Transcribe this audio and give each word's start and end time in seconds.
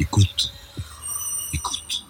Écoute. 0.00 0.50
Écoute. 1.52 2.06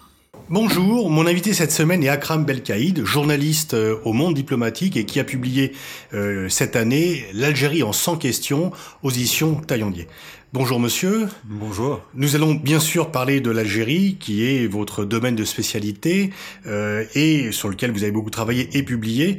Bonjour, 0.49 1.09
mon 1.09 1.27
invité 1.27 1.53
cette 1.53 1.73
semaine 1.73 2.01
est 2.05 2.07
Akram 2.07 2.45
Belkaïd, 2.45 3.03
journaliste 3.03 3.73
euh, 3.73 3.97
au 4.05 4.13
Monde 4.13 4.33
diplomatique 4.33 4.95
et 4.95 5.05
qui 5.05 5.19
a 5.19 5.25
publié 5.25 5.73
euh, 6.13 6.47
cette 6.47 6.77
année 6.77 7.25
L'Algérie 7.33 7.83
en 7.83 7.91
100 7.91 8.15
questions 8.15 8.71
aux 9.03 9.09
éditions 9.09 9.55
Taillandier. 9.55 10.07
Bonjour 10.53 10.81
monsieur. 10.81 11.29
Bonjour. 11.45 12.01
Nous 12.13 12.35
allons 12.35 12.55
bien 12.55 12.81
sûr 12.81 13.09
parler 13.09 13.39
de 13.39 13.49
l'Algérie, 13.49 14.17
qui 14.19 14.43
est 14.43 14.67
votre 14.67 15.05
domaine 15.05 15.33
de 15.33 15.45
spécialité 15.45 16.31
euh, 16.67 17.05
et 17.15 17.53
sur 17.53 17.69
lequel 17.69 17.93
vous 17.93 18.03
avez 18.03 18.11
beaucoup 18.11 18.29
travaillé 18.29 18.67
et 18.73 18.83
publié, 18.83 19.37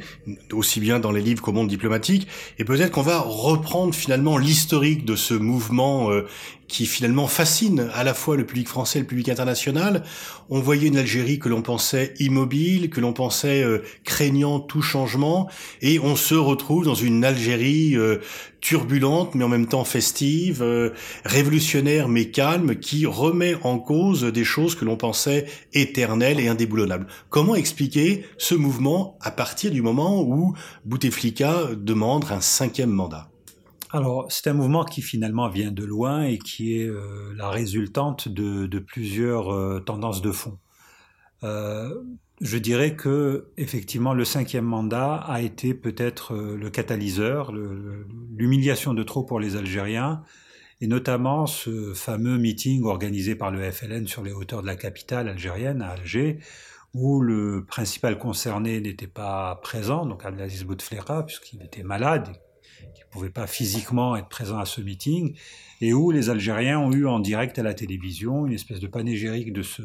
aussi 0.51 0.79
bien 0.79 0.99
dans 0.99 1.11
les 1.11 1.21
livres 1.21 1.43
qu'au 1.43 1.51
monde 1.51 1.67
diplomatique. 1.67 2.27
Et 2.57 2.65
peut-être 2.65 2.89
qu'on 2.89 3.03
va 3.03 3.19
reprendre 3.19 3.93
finalement 3.93 4.39
l'historique 4.39 5.05
de 5.05 5.15
ce 5.15 5.35
mouvement 5.35 6.09
euh, 6.09 6.25
qui 6.73 6.87
finalement 6.87 7.27
fascine 7.27 7.91
à 7.93 8.03
la 8.03 8.15
fois 8.15 8.35
le 8.35 8.47
public 8.47 8.67
français 8.67 8.97
et 8.97 9.01
le 9.03 9.07
public 9.07 9.29
international. 9.29 10.03
On 10.49 10.59
voyait 10.59 10.87
une 10.87 10.97
Algérie 10.97 11.37
que 11.37 11.47
l'on 11.47 11.61
pensait 11.61 12.15
immobile, 12.19 12.89
que 12.89 12.99
l'on 12.99 13.13
pensait 13.13 13.63
euh, 13.63 13.83
craignant 14.03 14.59
tout 14.59 14.81
changement, 14.81 15.47
et 15.83 15.99
on 15.99 16.15
se 16.15 16.33
retrouve 16.33 16.83
dans 16.83 16.95
une 16.95 17.23
Algérie 17.23 17.95
euh, 17.95 18.17
turbulente 18.59 19.35
mais 19.35 19.43
en 19.43 19.49
même 19.49 19.67
temps 19.67 19.83
festive, 19.83 20.63
euh, 20.63 20.89
révolutionnaire 21.25 22.09
mais 22.09 22.31
calme, 22.31 22.75
qui 22.75 23.05
remet 23.05 23.55
en 23.61 23.77
cause 23.77 24.23
des 24.23 24.43
choses 24.43 24.73
que 24.73 24.83
l'on 24.83 24.97
pensait 24.97 25.45
éternelles 25.73 26.39
et 26.39 26.47
indéboulonnables. 26.47 27.05
Comment 27.29 27.53
expliquer 27.53 28.25
ce 28.39 28.55
mouvement 28.55 29.19
à 29.21 29.29
partir 29.29 29.69
du 29.69 29.83
moment 29.83 30.23
où 30.23 30.55
Bouteflika 30.85 31.67
demande 31.77 32.25
un 32.31 32.41
cinquième 32.41 32.89
mandat? 32.89 33.32
Alors, 33.93 34.25
c'est 34.31 34.49
un 34.49 34.53
mouvement 34.53 34.85
qui 34.85 35.03
finalement 35.03 35.47
vient 35.49 35.71
de 35.71 35.83
loin 35.83 36.23
et 36.23 36.39
qui 36.39 36.79
est 36.79 36.87
euh, 36.87 37.31
la 37.37 37.51
résultante 37.51 38.27
de, 38.27 38.79
plusieurs 38.79 39.53
euh, 39.53 39.81
tendances 39.81 40.23
de 40.23 40.31
fond. 40.31 40.57
Euh, 41.43 41.93
je 42.41 42.57
dirais 42.57 42.95
que 42.95 43.51
effectivement 43.55 44.15
le 44.15 44.25
cinquième 44.25 44.65
mandat 44.65 45.17
a 45.17 45.41
été 45.41 45.75
peut-être 45.75 46.33
le 46.33 46.69
catalyseur, 46.71 47.51
l'humiliation 47.51 48.95
de 48.95 49.03
trop 49.03 49.21
pour 49.23 49.39
les 49.39 49.55
Algériens, 49.55 50.23
et 50.81 50.87
notamment 50.87 51.45
ce 51.45 51.93
fameux 51.93 52.39
meeting 52.39 52.85
organisé 52.85 53.35
par 53.35 53.51
le 53.51 53.71
FLN 53.71 54.07
sur 54.07 54.23
les 54.23 54.31
hauteurs 54.31 54.63
de 54.63 54.67
la 54.67 54.75
capitale 54.75 55.29
algérienne, 55.29 55.83
à 55.83 55.89
Alger, 55.89 56.39
où 56.95 57.21
le 57.21 57.63
principal 57.63 58.17
concerné 58.17 58.81
n'était 58.81 59.05
pas 59.05 59.59
présent, 59.61 60.07
donc 60.07 60.25
Abdelaziz 60.25 60.63
Bouteflika, 60.63 61.21
puisqu'il 61.21 61.61
était 61.61 61.83
malade, 61.83 62.35
pouvait 63.13 63.29
pas 63.29 63.45
physiquement 63.45 64.15
être 64.15 64.27
présent 64.27 64.57
à 64.57 64.65
ce 64.65 64.81
meeting, 64.81 65.35
et 65.81 65.93
où 65.93 66.11
les 66.11 66.29
Algériens 66.29 66.79
ont 66.79 66.91
eu 66.91 67.05
en 67.05 67.19
direct 67.19 67.59
à 67.59 67.63
la 67.63 67.73
télévision 67.73 68.47
une 68.47 68.53
espèce 68.53 68.79
de 68.79 68.87
panégyrique 68.87 69.53
de 69.53 69.61
ce, 69.61 69.81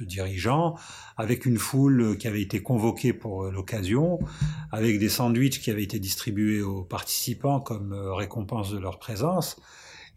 dirigeant, 0.00 0.74
avec 1.16 1.46
une 1.46 1.56
foule 1.58 2.18
qui 2.18 2.28
avait 2.28 2.42
été 2.42 2.62
convoquée 2.62 3.12
pour 3.12 3.44
l'occasion, 3.44 4.18
avec 4.70 4.98
des 4.98 5.08
sandwichs 5.08 5.60
qui 5.60 5.70
avaient 5.70 5.82
été 5.82 5.98
distribués 5.98 6.60
aux 6.60 6.82
participants 6.82 7.60
comme 7.60 7.92
euh, 7.92 8.12
récompense 8.12 8.70
de 8.70 8.78
leur 8.78 8.98
présence. 8.98 9.56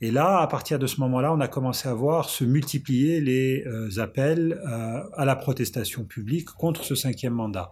Et 0.02 0.12
là, 0.12 0.40
à 0.40 0.48
partir 0.48 0.80
de 0.80 0.88
ce 0.88 1.00
moment-là, 1.02 1.34
on 1.34 1.42
a 1.42 1.48
commencé 1.48 1.88
à 1.90 1.94
voir 1.94 2.30
se 2.30 2.44
multiplier 2.44 3.20
les 3.20 3.64
euh, 3.66 4.00
appels 4.00 4.62
euh, 4.66 5.04
à 5.14 5.26
la 5.26 5.36
protestation 5.36 6.06
publique 6.06 6.50
contre 6.50 6.84
ce 6.84 6.96
cinquième 6.96 7.34
mandat. 7.34 7.70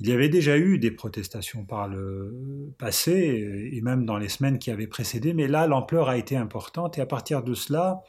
Il 0.00 0.08
y 0.08 0.12
avait 0.12 0.30
déjà 0.30 0.56
eu 0.56 0.78
des 0.78 0.90
protestations 0.90 1.64
par 1.64 1.86
le 1.86 2.72
passé, 2.78 3.70
et 3.72 3.80
même 3.82 4.06
dans 4.06 4.16
les 4.16 4.30
semaines 4.30 4.58
qui 4.58 4.70
avaient 4.70 4.86
précédé, 4.86 5.34
mais 5.34 5.46
là, 5.46 5.66
l'ampleur 5.66 6.08
a 6.08 6.16
été 6.16 6.36
importante, 6.36 6.96
et 6.96 7.02
à 7.02 7.06
partir 7.06 7.42
de 7.42 7.52
cela, 7.52 8.00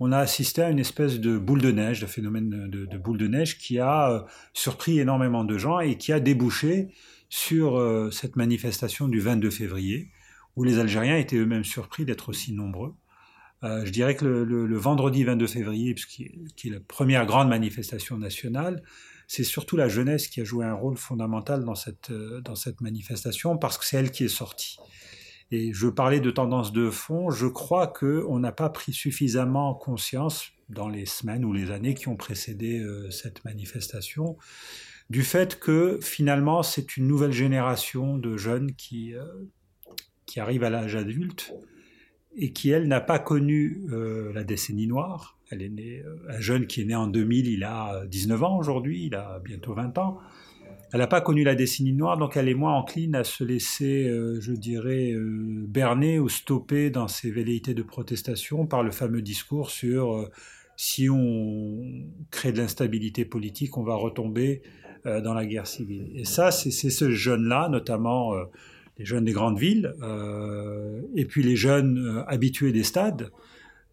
on 0.00 0.12
a 0.12 0.18
assisté 0.18 0.62
à 0.62 0.70
une 0.70 0.78
espèce 0.78 1.20
de 1.20 1.38
boule 1.38 1.60
de 1.60 1.70
neige, 1.72 2.00
de 2.00 2.06
phénomène 2.06 2.48
de, 2.48 2.98
boule 2.98 3.18
de 3.18 3.28
neige 3.28 3.58
qui 3.58 3.78
a 3.78 4.10
euh, 4.10 4.20
surpris 4.52 4.98
énormément 4.98 5.44
de 5.44 5.56
gens 5.56 5.80
et 5.80 5.96
qui 5.96 6.12
a 6.12 6.20
débouché 6.20 6.88
sur 7.28 7.78
euh, 7.78 8.10
cette 8.10 8.36
manifestation 8.36 9.08
du 9.08 9.20
22 9.20 9.50
février, 9.50 10.10
où 10.54 10.64
les 10.64 10.78
Algériens 10.78 11.16
étaient 11.16 11.36
eux-mêmes 11.36 11.64
surpris 11.64 12.04
d'être 12.04 12.28
aussi 12.28 12.52
nombreux. 12.52 12.94
Euh, 13.62 13.84
je 13.84 13.90
dirais 13.90 14.14
que 14.14 14.24
le, 14.24 14.76
vendredi 14.76 15.24
22 15.24 15.46
février, 15.46 15.94
qui 15.94 16.24
est 16.68 16.70
la 16.70 16.80
première 16.80 17.26
grande 17.26 17.48
manifestation 17.48 18.18
nationale, 18.18 18.82
c'est 19.26 19.44
surtout 19.44 19.76
la 19.76 19.88
jeunesse 19.88 20.28
qui 20.28 20.40
a 20.40 20.44
joué 20.44 20.64
un 20.64 20.74
rôle 20.74 20.96
fondamental 20.96 21.64
dans 21.64 21.74
cette, 21.74 22.10
euh, 22.10 22.40
dans 22.40 22.54
cette 22.54 22.80
manifestation 22.80 23.58
parce 23.58 23.78
que 23.78 23.84
c'est 23.84 23.96
elle 23.96 24.10
qui 24.10 24.24
est 24.24 24.28
sortie. 24.28 24.76
Et 25.50 25.72
je 25.72 25.88
parlais 25.88 26.20
de 26.20 26.30
tendance 26.30 26.72
de 26.72 26.90
fond, 26.90 27.30
je 27.30 27.46
crois 27.46 27.86
qu'on 27.86 28.38
n'a 28.38 28.52
pas 28.52 28.68
pris 28.68 28.92
suffisamment 28.92 29.74
conscience 29.74 30.50
dans 30.68 30.88
les 30.88 31.06
semaines 31.06 31.44
ou 31.44 31.52
les 31.52 31.70
années 31.70 31.94
qui 31.94 32.08
ont 32.08 32.16
précédé 32.16 32.80
euh, 32.80 33.10
cette 33.10 33.44
manifestation 33.44 34.36
du 35.08 35.22
fait 35.22 35.60
que 35.60 36.00
finalement 36.02 36.64
c'est 36.64 36.96
une 36.96 37.06
nouvelle 37.06 37.32
génération 37.32 38.18
de 38.18 38.36
jeunes 38.36 38.74
qui, 38.74 39.14
euh, 39.14 39.24
qui 40.26 40.40
arrivent 40.40 40.64
à 40.64 40.70
l'âge 40.70 40.96
adulte 40.96 41.52
et 42.36 42.52
qui, 42.52 42.70
elle, 42.70 42.86
n'a 42.88 43.00
pas 43.00 43.18
connu 43.18 43.82
la 44.34 44.44
décennie 44.44 44.86
noire, 44.86 45.36
elle 45.50 45.62
est 45.62 45.68
née, 45.68 46.02
euh, 46.04 46.16
un 46.28 46.40
jeune 46.40 46.66
qui 46.66 46.82
est 46.82 46.84
né 46.84 46.94
en 46.94 47.06
2000, 47.06 47.46
il 47.46 47.64
a 47.64 48.04
19 48.06 48.42
ans 48.42 48.58
aujourd'hui, 48.58 49.06
il 49.06 49.14
a 49.14 49.40
bientôt 49.44 49.74
20 49.74 49.96
ans. 49.98 50.18
Elle 50.92 51.00
n'a 51.00 51.06
pas 51.06 51.20
connu 51.20 51.42
la 51.42 51.54
décennie 51.54 51.92
noire, 51.92 52.16
donc 52.16 52.36
elle 52.36 52.48
est 52.48 52.54
moins 52.54 52.74
encline 52.74 53.14
à 53.14 53.24
se 53.24 53.44
laisser, 53.44 54.08
euh, 54.08 54.40
je 54.40 54.52
dirais, 54.52 55.12
euh, 55.12 55.64
berner 55.66 56.18
ou 56.18 56.28
stopper 56.28 56.90
dans 56.90 57.08
ses 57.08 57.30
velléités 57.30 57.74
de 57.74 57.82
protestation 57.82 58.66
par 58.66 58.82
le 58.82 58.90
fameux 58.90 59.22
discours 59.22 59.70
sur 59.70 60.28
si 60.76 61.08
on 61.08 61.80
crée 62.30 62.52
de 62.52 62.58
l'instabilité 62.58 63.24
politique, 63.24 63.78
on 63.78 63.82
va 63.82 63.94
retomber 63.94 64.62
dans 65.04 65.34
la 65.34 65.46
guerre 65.46 65.68
civile. 65.68 66.10
Et 66.14 66.24
ça, 66.24 66.50
c'est 66.50 66.70
ce 66.70 67.10
jeune-là, 67.10 67.68
notamment 67.70 68.34
les 68.98 69.04
jeunes 69.04 69.24
des 69.24 69.32
grandes 69.32 69.58
villes, 69.58 69.94
et 71.14 71.24
puis 71.26 71.42
les 71.42 71.56
jeunes 71.56 72.24
habitués 72.26 72.72
des 72.72 72.82
stades, 72.82 73.30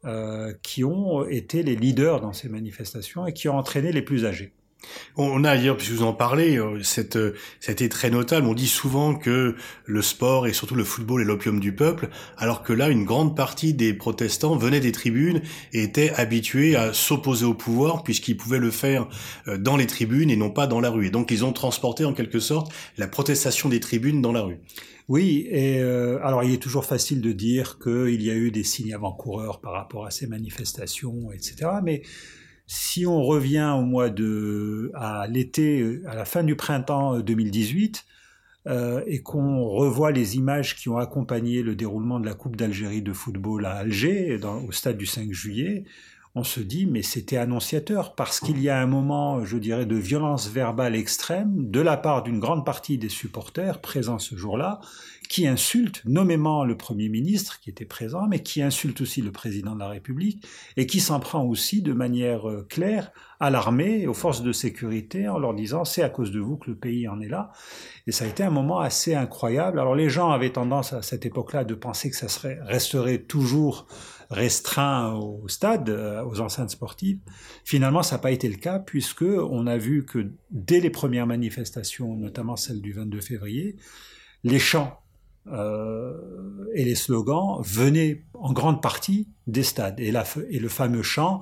euh, 0.06 0.52
qui 0.64 0.84
ont 0.84 1.26
été 1.26 1.64
les 1.64 1.78
leaders 1.78 2.20
dans 2.20 2.34
ces 2.34 2.50
manifestations 2.50 3.26
et 3.26 3.32
qui 3.32 3.48
ont 3.48 3.56
entraîné 3.56 3.94
les 3.94 4.02
plus 4.02 4.26
âgés. 4.26 4.52
On 5.16 5.44
a 5.44 5.56
d'ailleurs, 5.56 5.78
puisque 5.78 5.94
vous 5.94 6.04
en 6.04 6.14
parlez, 6.14 6.58
euh, 6.58 6.82
cette, 6.82 7.16
euh, 7.16 7.36
été 7.68 7.90
très 7.90 8.10
notable. 8.10 8.48
On 8.48 8.54
dit 8.54 8.68
souvent 8.68 9.16
que 9.16 9.56
le 9.86 10.02
sport 10.02 10.48
et 10.48 10.54
surtout 10.54 10.76
le 10.76 10.84
football 10.84 11.22
est 11.22 11.26
l'opium 11.26 11.60
du 11.60 11.74
peuple, 11.74 12.10
alors 12.38 12.64
que 12.64 12.74
là, 12.74 12.90
une 12.90 13.06
grande 13.06 13.36
partie 13.36 13.74
des 13.74 13.94
protestants 13.94 14.56
venaient 14.56 14.80
des 14.80 14.92
tribunes 14.92 15.42
et 15.72 15.84
étaient 15.84 16.12
habitués 16.14 16.76
à 16.76 16.94
s'opposer 16.94 17.46
au 17.46 17.54
pouvoir, 17.54 18.04
puisqu'ils 18.04 18.38
pouvaient 18.38 18.60
le 18.60 18.72
faire 18.72 19.08
dans 19.60 19.78
les 19.78 19.88
tribunes 19.88 20.30
et 20.30 20.36
non 20.36 20.50
pas 20.50 20.68
dans 20.68 20.80
la 20.80 20.90
rue. 20.90 21.08
Et 21.08 21.12
donc, 21.12 21.32
ils 21.32 21.46
ont 21.46 21.54
transporté 21.54 22.06
en 22.06 22.14
quelque 22.14 22.40
sorte 22.40 22.72
la 22.98 23.08
protestation 23.08 23.70
des 23.70 23.80
tribunes 23.80 24.22
dans 24.22 24.32
la 24.32 24.42
rue. 24.42 24.60
Oui, 25.10 25.48
et 25.50 25.80
euh, 25.80 26.24
alors 26.24 26.44
il 26.44 26.54
est 26.54 26.62
toujours 26.62 26.86
facile 26.86 27.20
de 27.20 27.34
dire 27.34 27.78
qu'il 27.78 28.22
y 28.22 28.30
a 28.30 28.36
eu 28.36 28.52
des 28.52 28.64
signes 28.64 28.94
avant-coureurs 28.94 29.60
par 29.60 29.74
rapport 29.74 30.06
à 30.06 30.12
ces 30.12 30.28
manifestations, 30.28 31.32
etc. 31.34 31.72
Mais 31.84 32.04
si 32.66 33.06
on 33.06 33.22
revient 33.22 33.74
au 33.78 33.82
mois 33.82 34.10
de 34.10 34.92
à 34.94 35.28
l'été, 35.28 36.02
à 36.08 36.16
la 36.16 36.26
fin 36.26 36.44
du 36.44 36.56
printemps 36.56 37.20
2018, 37.20 38.06
euh, 38.66 39.04
et 39.08 39.22
qu'on 39.22 39.66
revoit 39.66 40.12
les 40.12 40.38
images 40.38 40.78
qui 40.78 40.88
ont 40.88 40.98
accompagné 40.98 41.64
le 41.64 41.76
déroulement 41.76 42.20
de 42.20 42.26
la 42.26 42.34
Coupe 42.34 42.56
d'Algérie 42.56 43.02
de 43.02 43.12
football 43.12 43.66
à 43.66 43.74
Alger, 43.74 44.40
au 44.66 44.72
stade 44.72 44.98
du 44.98 45.06
5 45.06 45.34
juillet, 45.34 45.84
on 46.36 46.44
se 46.44 46.60
dit 46.60 46.86
mais 46.86 47.04
c'était 47.04 47.38
annonciateur 47.38 48.16
parce 48.16 48.40
qu'il 48.40 48.60
y 48.60 48.70
a 48.70 48.80
un 48.80 48.88
moment, 48.88 49.46
je 49.46 49.58
dirais, 49.58 49.86
de 49.86 49.96
violence 49.96 50.50
verbale 50.50 50.96
extrême 50.96 51.70
de 51.70 51.80
la 51.80 51.96
part 51.96 52.24
d'une 52.24 52.40
grande 52.40 52.66
partie 52.66 52.98
des 52.98 53.10
supporters 53.10 53.82
présents 53.82 54.20
ce 54.20 54.36
jour-là, 54.36 54.80
qui 55.30 55.48
insultent 55.48 56.02
nommément 56.06 56.66
le 56.66 56.76
Premier 56.76 57.10
ministre 57.10 57.60
qui 57.60 57.70
était 57.70 57.86
présent, 57.86 58.28
mais 58.28 58.42
qui 58.42 58.62
insulte 58.62 59.02
aussi 59.02 59.22
le 59.22 59.32
président 59.32 59.74
de 59.74 59.80
la 59.80 59.88
République 59.88 60.46
et 60.76 60.88
qui 60.88 61.00
s'en 61.00 61.20
prend 61.20 61.44
aussi 61.44 61.82
de 61.82 61.94
manière 61.94 62.50
euh, 62.50 62.66
claire 62.68 63.12
à 63.40 63.50
l'armée, 63.50 64.08
aux 64.08 64.14
forces 64.14 64.42
de 64.42 64.52
sécurité, 64.52 65.28
en 65.28 65.38
leur 65.38 65.54
disant 65.54 65.86
c'est 65.86 66.04
à 66.04 66.10
cause 66.10 66.32
de 66.32 66.40
vous 66.40 66.58
que 66.58 66.70
le 66.70 66.78
pays 66.78 67.08
en 67.08 67.20
est 67.20 67.28
là. 67.28 67.52
Et 68.08 68.12
ça 68.12 68.26
a 68.26 68.28
été 68.28 68.44
un 68.44 68.50
moment 68.50 68.80
assez 68.80 69.16
incroyable. 69.16 69.80
Alors 69.80 69.96
les 69.96 70.10
gens 70.10 70.32
avaient 70.32 70.52
tendance 70.52 70.94
à 70.94 71.02
cette 71.02 71.26
époque-là 71.26 71.64
de 71.64 71.76
penser 71.76 72.10
que 72.10 72.16
ça 72.16 72.28
serait, 72.28 72.60
resterait 72.62 73.20
toujours 73.20 73.88
restreint 74.34 75.14
au 75.14 75.48
stade, 75.48 75.90
euh, 75.90 76.24
aux 76.26 76.42
enceintes 76.42 76.72
sportives. 76.72 77.20
Finalement, 77.64 78.04
ça 78.04 78.16
n'a 78.16 78.22
pas 78.22 78.32
été 78.32 78.50
le 78.50 78.58
cas 78.58 78.80
puisque 78.80 79.24
on 79.24 79.68
a 79.68 79.78
vu 79.78 80.06
que 80.06 80.32
dès 80.52 80.80
les 80.80 80.90
premières 80.90 81.28
manifestations, 81.28 82.16
notamment 82.16 82.56
celle 82.56 82.82
du 82.82 82.92
22 82.92 83.22
février, 83.22 83.78
les 84.44 84.60
chants 84.60 85.00
euh, 85.52 86.14
et 86.74 86.86
les 86.86 86.96
slogans 86.96 87.62
venaient 87.64 88.24
en 88.34 88.54
grande 88.54 88.82
partie 88.82 89.28
des 89.48 89.64
stades. 89.64 90.00
Et, 90.00 90.12
le 90.12 90.70
fameux 90.70 91.04
chant, 91.04 91.42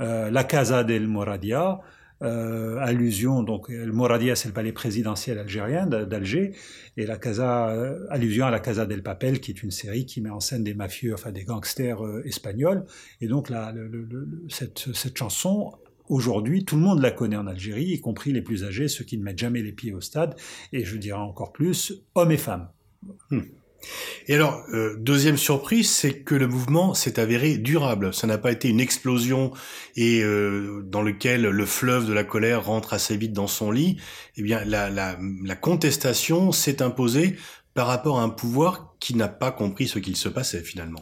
euh, 0.00 0.30
La 0.30 0.44
Casa 0.44 0.84
del 0.84 1.08
Moradia, 1.08 1.80
euh, 2.22 2.78
allusion, 2.78 3.42
donc 3.42 3.68
le 3.68 3.92
Moradia 3.92 4.34
c'est 4.34 4.48
le 4.48 4.54
palais 4.54 4.72
présidentiel 4.72 5.38
algérien 5.38 5.86
d'Alger, 5.86 6.52
et 6.96 7.06
la 7.06 7.16
Casa, 7.16 7.70
euh, 7.70 8.06
allusion 8.10 8.46
à 8.46 8.50
la 8.50 8.60
Casa 8.60 8.86
del 8.86 9.02
Papel, 9.02 9.40
qui 9.40 9.52
est 9.52 9.62
une 9.62 9.70
série 9.70 10.06
qui 10.06 10.20
met 10.20 10.30
en 10.30 10.40
scène 10.40 10.64
des 10.64 10.74
mafieux, 10.74 11.14
enfin 11.14 11.30
des 11.30 11.44
gangsters 11.44 12.04
euh, 12.04 12.26
espagnols. 12.26 12.84
Et 13.20 13.28
donc 13.28 13.52
cette, 14.48 14.94
cette 14.94 15.16
chanson 15.16 15.72
Aujourd'hui, 16.08 16.64
tout 16.64 16.76
le 16.76 16.82
monde 16.82 17.02
la 17.02 17.10
connaît 17.10 17.36
en 17.36 17.46
Algérie, 17.46 17.84
y 17.84 18.00
compris 18.00 18.32
les 18.32 18.40
plus 18.40 18.64
âgés, 18.64 18.88
ceux 18.88 19.04
qui 19.04 19.18
ne 19.18 19.22
mettent 19.22 19.38
jamais 19.38 19.62
les 19.62 19.72
pieds 19.72 19.92
au 19.92 20.00
stade, 20.00 20.36
et 20.72 20.84
je 20.84 20.96
dirais 20.96 21.18
encore 21.18 21.52
plus, 21.52 22.02
hommes 22.14 22.32
et 22.32 22.38
femmes. 22.38 22.68
Hmm. 23.30 23.42
Et 24.26 24.34
alors, 24.34 24.62
euh, 24.72 24.96
deuxième 24.98 25.36
surprise, 25.36 25.90
c'est 25.90 26.20
que 26.20 26.34
le 26.34 26.46
mouvement 26.46 26.94
s'est 26.94 27.18
avéré 27.18 27.56
durable. 27.56 28.12
Ça 28.12 28.26
n'a 28.26 28.38
pas 28.38 28.52
été 28.52 28.68
une 28.68 28.80
explosion 28.80 29.52
et 29.96 30.22
euh, 30.22 30.82
dans 30.84 31.02
lequel 31.02 31.42
le 31.42 31.66
fleuve 31.66 32.06
de 32.06 32.12
la 32.12 32.24
colère 32.24 32.66
rentre 32.66 32.92
assez 32.92 33.16
vite 33.16 33.32
dans 33.32 33.46
son 33.46 33.70
lit. 33.70 33.96
Eh 34.36 34.42
bien, 34.42 34.64
la, 34.64 35.16
contestation 35.60 36.52
s'est 36.52 36.82
imposée 36.82 37.36
par 37.74 37.86
rapport 37.86 38.18
à 38.18 38.22
un 38.22 38.28
pouvoir 38.28 38.96
qui 39.00 39.14
n'a 39.14 39.28
pas 39.28 39.52
compris 39.52 39.88
ce 39.88 39.98
qu'il 39.98 40.16
se 40.16 40.28
passait 40.28 40.62
finalement. 40.62 41.00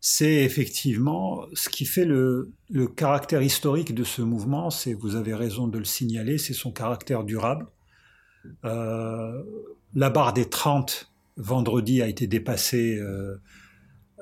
C'est 0.00 0.42
effectivement 0.42 1.46
ce 1.54 1.68
qui 1.68 1.86
fait 1.86 2.04
le, 2.04 2.52
le 2.70 2.88
caractère 2.88 3.42
historique 3.42 3.94
de 3.94 4.04
ce 4.04 4.20
mouvement, 4.20 4.70
c'est, 4.70 4.92
vous 4.92 5.16
avez 5.16 5.34
raison 5.34 5.66
de 5.66 5.78
le 5.78 5.84
signaler, 5.84 6.36
c'est 6.36 6.52
son 6.52 6.72
caractère 6.72 7.24
durable. 7.24 7.66
Euh, 8.64 9.42
la 9.94 10.10
barre 10.10 10.32
des 10.32 10.44
30 10.44 11.13
vendredi 11.36 12.02
a 12.02 12.06
été 12.06 12.26
dépassé 12.26 12.98
euh, 12.98 13.36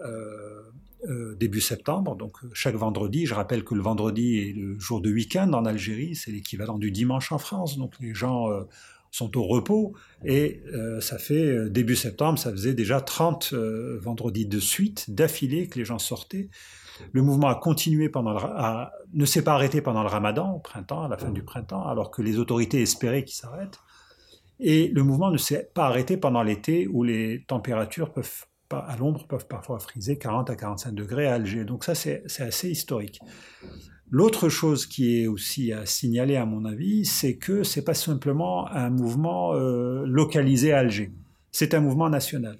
euh, 0.04 0.62
euh, 1.08 1.34
début 1.34 1.60
septembre. 1.60 2.16
Donc 2.16 2.38
chaque 2.52 2.74
vendredi, 2.74 3.26
je 3.26 3.34
rappelle 3.34 3.64
que 3.64 3.74
le 3.74 3.82
vendredi 3.82 4.38
est 4.38 4.52
le 4.52 4.78
jour 4.78 5.00
de 5.00 5.10
week-end 5.10 5.52
en 5.52 5.64
Algérie, 5.64 6.14
c'est 6.14 6.30
l'équivalent 6.30 6.78
du 6.78 6.90
dimanche 6.90 7.32
en 7.32 7.38
France. 7.38 7.76
Donc 7.76 7.94
les 8.00 8.14
gens 8.14 8.48
sont 9.10 9.36
au 9.36 9.42
repos 9.42 9.94
et 10.24 10.62
ça 11.00 11.18
fait 11.18 11.68
début 11.68 11.96
septembre, 11.96 12.38
ça 12.38 12.50
faisait 12.50 12.72
déjà 12.72 13.00
30 13.00 13.52
vendredis 13.52 14.46
de 14.46 14.60
suite, 14.60 15.10
d'affilée 15.10 15.66
que 15.66 15.78
les 15.78 15.84
gens 15.84 15.98
sortaient. 15.98 16.48
Le 17.12 17.22
mouvement 17.22 17.48
a 17.48 17.56
continué 17.56 18.08
pendant 18.08 18.32
le, 18.32 18.86
ne 19.12 19.24
s'est 19.24 19.42
pas 19.42 19.54
arrêté 19.54 19.80
pendant 19.80 20.02
le 20.02 20.08
ramadan, 20.08 20.52
au 20.52 20.60
printemps, 20.60 21.02
à 21.02 21.08
la 21.08 21.16
fin 21.16 21.30
du 21.30 21.42
printemps, 21.42 21.84
alors 21.86 22.10
que 22.10 22.22
les 22.22 22.38
autorités 22.38 22.80
espéraient 22.80 23.24
qu'il 23.24 23.34
s'arrête. 23.34 23.80
Et 24.64 24.88
le 24.88 25.02
mouvement 25.02 25.32
ne 25.32 25.36
s'est 25.36 25.68
pas 25.74 25.86
arrêté 25.86 26.16
pendant 26.16 26.44
l'été 26.44 26.86
où 26.86 27.02
les 27.02 27.44
températures 27.48 28.12
peuvent, 28.12 28.46
à 28.70 28.96
l'ombre 28.96 29.26
peuvent 29.26 29.48
parfois 29.48 29.80
friser 29.80 30.18
40 30.18 30.50
à 30.50 30.56
45 30.56 30.94
degrés 30.94 31.26
à 31.26 31.34
Alger. 31.34 31.64
Donc 31.64 31.82
ça, 31.82 31.96
c'est 31.96 32.22
assez 32.38 32.70
historique. 32.70 33.18
L'autre 34.08 34.48
chose 34.48 34.86
qui 34.86 35.20
est 35.20 35.26
aussi 35.26 35.72
à 35.72 35.84
signaler, 35.84 36.36
à 36.36 36.46
mon 36.46 36.64
avis, 36.64 37.04
c'est 37.04 37.36
que 37.36 37.64
c'est 37.64 37.82
pas 37.82 37.94
simplement 37.94 38.68
un 38.68 38.90
mouvement 38.90 39.52
euh, 39.54 40.04
localisé 40.06 40.72
à 40.72 40.78
Alger. 40.78 41.10
C'est 41.50 41.74
un 41.74 41.80
mouvement 41.80 42.08
national. 42.08 42.58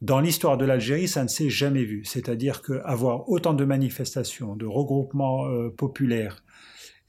Dans 0.00 0.20
l'histoire 0.20 0.56
de 0.56 0.64
l'Algérie, 0.64 1.06
ça 1.06 1.22
ne 1.22 1.28
s'est 1.28 1.50
jamais 1.50 1.84
vu. 1.84 2.04
C'est-à-dire 2.06 2.62
qu'avoir 2.62 3.28
autant 3.28 3.52
de 3.52 3.64
manifestations, 3.66 4.56
de 4.56 4.64
regroupements 4.64 5.48
euh, 5.48 5.68
populaires 5.68 6.44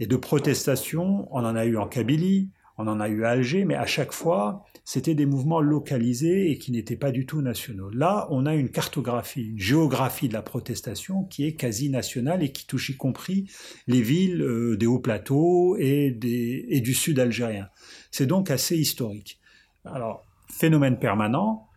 et 0.02 0.06
de 0.06 0.18
protestations, 0.18 1.30
on 1.32 1.46
en 1.46 1.56
a 1.56 1.66
eu 1.66 1.78
en 1.78 1.88
Kabylie, 1.88 2.50
on 2.78 2.88
en 2.88 3.00
a 3.00 3.10
eu 3.10 3.24
à 3.24 3.32
Alger, 3.32 3.66
mais 3.66 3.76
à 3.76 3.88
chaque 3.88 4.12
fois, 4.12 4.64
c'était 4.86 5.16
des 5.16 5.26
mouvements 5.26 5.62
localisés 5.62 6.52
et 6.52 6.60
qui 6.60 6.72
n'étaient 6.72 6.96
pas 6.96 7.12
du 7.12 7.26
tout 7.26 7.42
nationaux. 7.42 7.90
Là, 7.90 8.28
on 8.30 8.46
a 8.46 8.54
une 8.54 8.70
cartographie, 8.70 9.48
une 9.50 9.60
géographie 9.60 10.28
de 10.28 10.34
la 10.34 10.44
protestation 10.44 11.24
qui 11.24 11.46
est 11.46 11.56
quasi 11.56 11.90
nationale 11.90 12.44
et 12.44 12.52
qui 12.52 12.68
touche 12.68 12.90
y 12.90 12.98
compris 12.98 13.50
les 13.88 14.02
villes 14.02 14.44
euh, 14.44 14.78
des 14.78 14.86
hauts 14.86 15.00
plateaux 15.00 15.76
et, 15.80 16.12
du 16.12 16.94
sud 16.94 17.20
algérien. 17.20 17.68
C'est 18.12 18.28
donc 18.28 18.52
assez 18.52 18.78
historique. 18.78 19.40
Alors, 19.84 20.24
phénomène 20.48 21.00
permanent, 21.00 21.68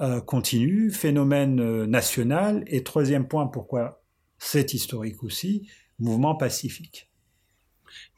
euh, 0.00 0.20
continu, 0.20 0.90
phénomène 0.90 1.60
euh, 1.60 1.86
national, 1.86 2.64
et 2.68 2.84
troisième 2.84 3.26
point, 3.26 3.46
pourquoi 3.48 4.02
c'est 4.38 4.72
historique 4.72 5.22
aussi, 5.24 5.68
mouvement 5.98 6.36
pacifique 6.36 7.08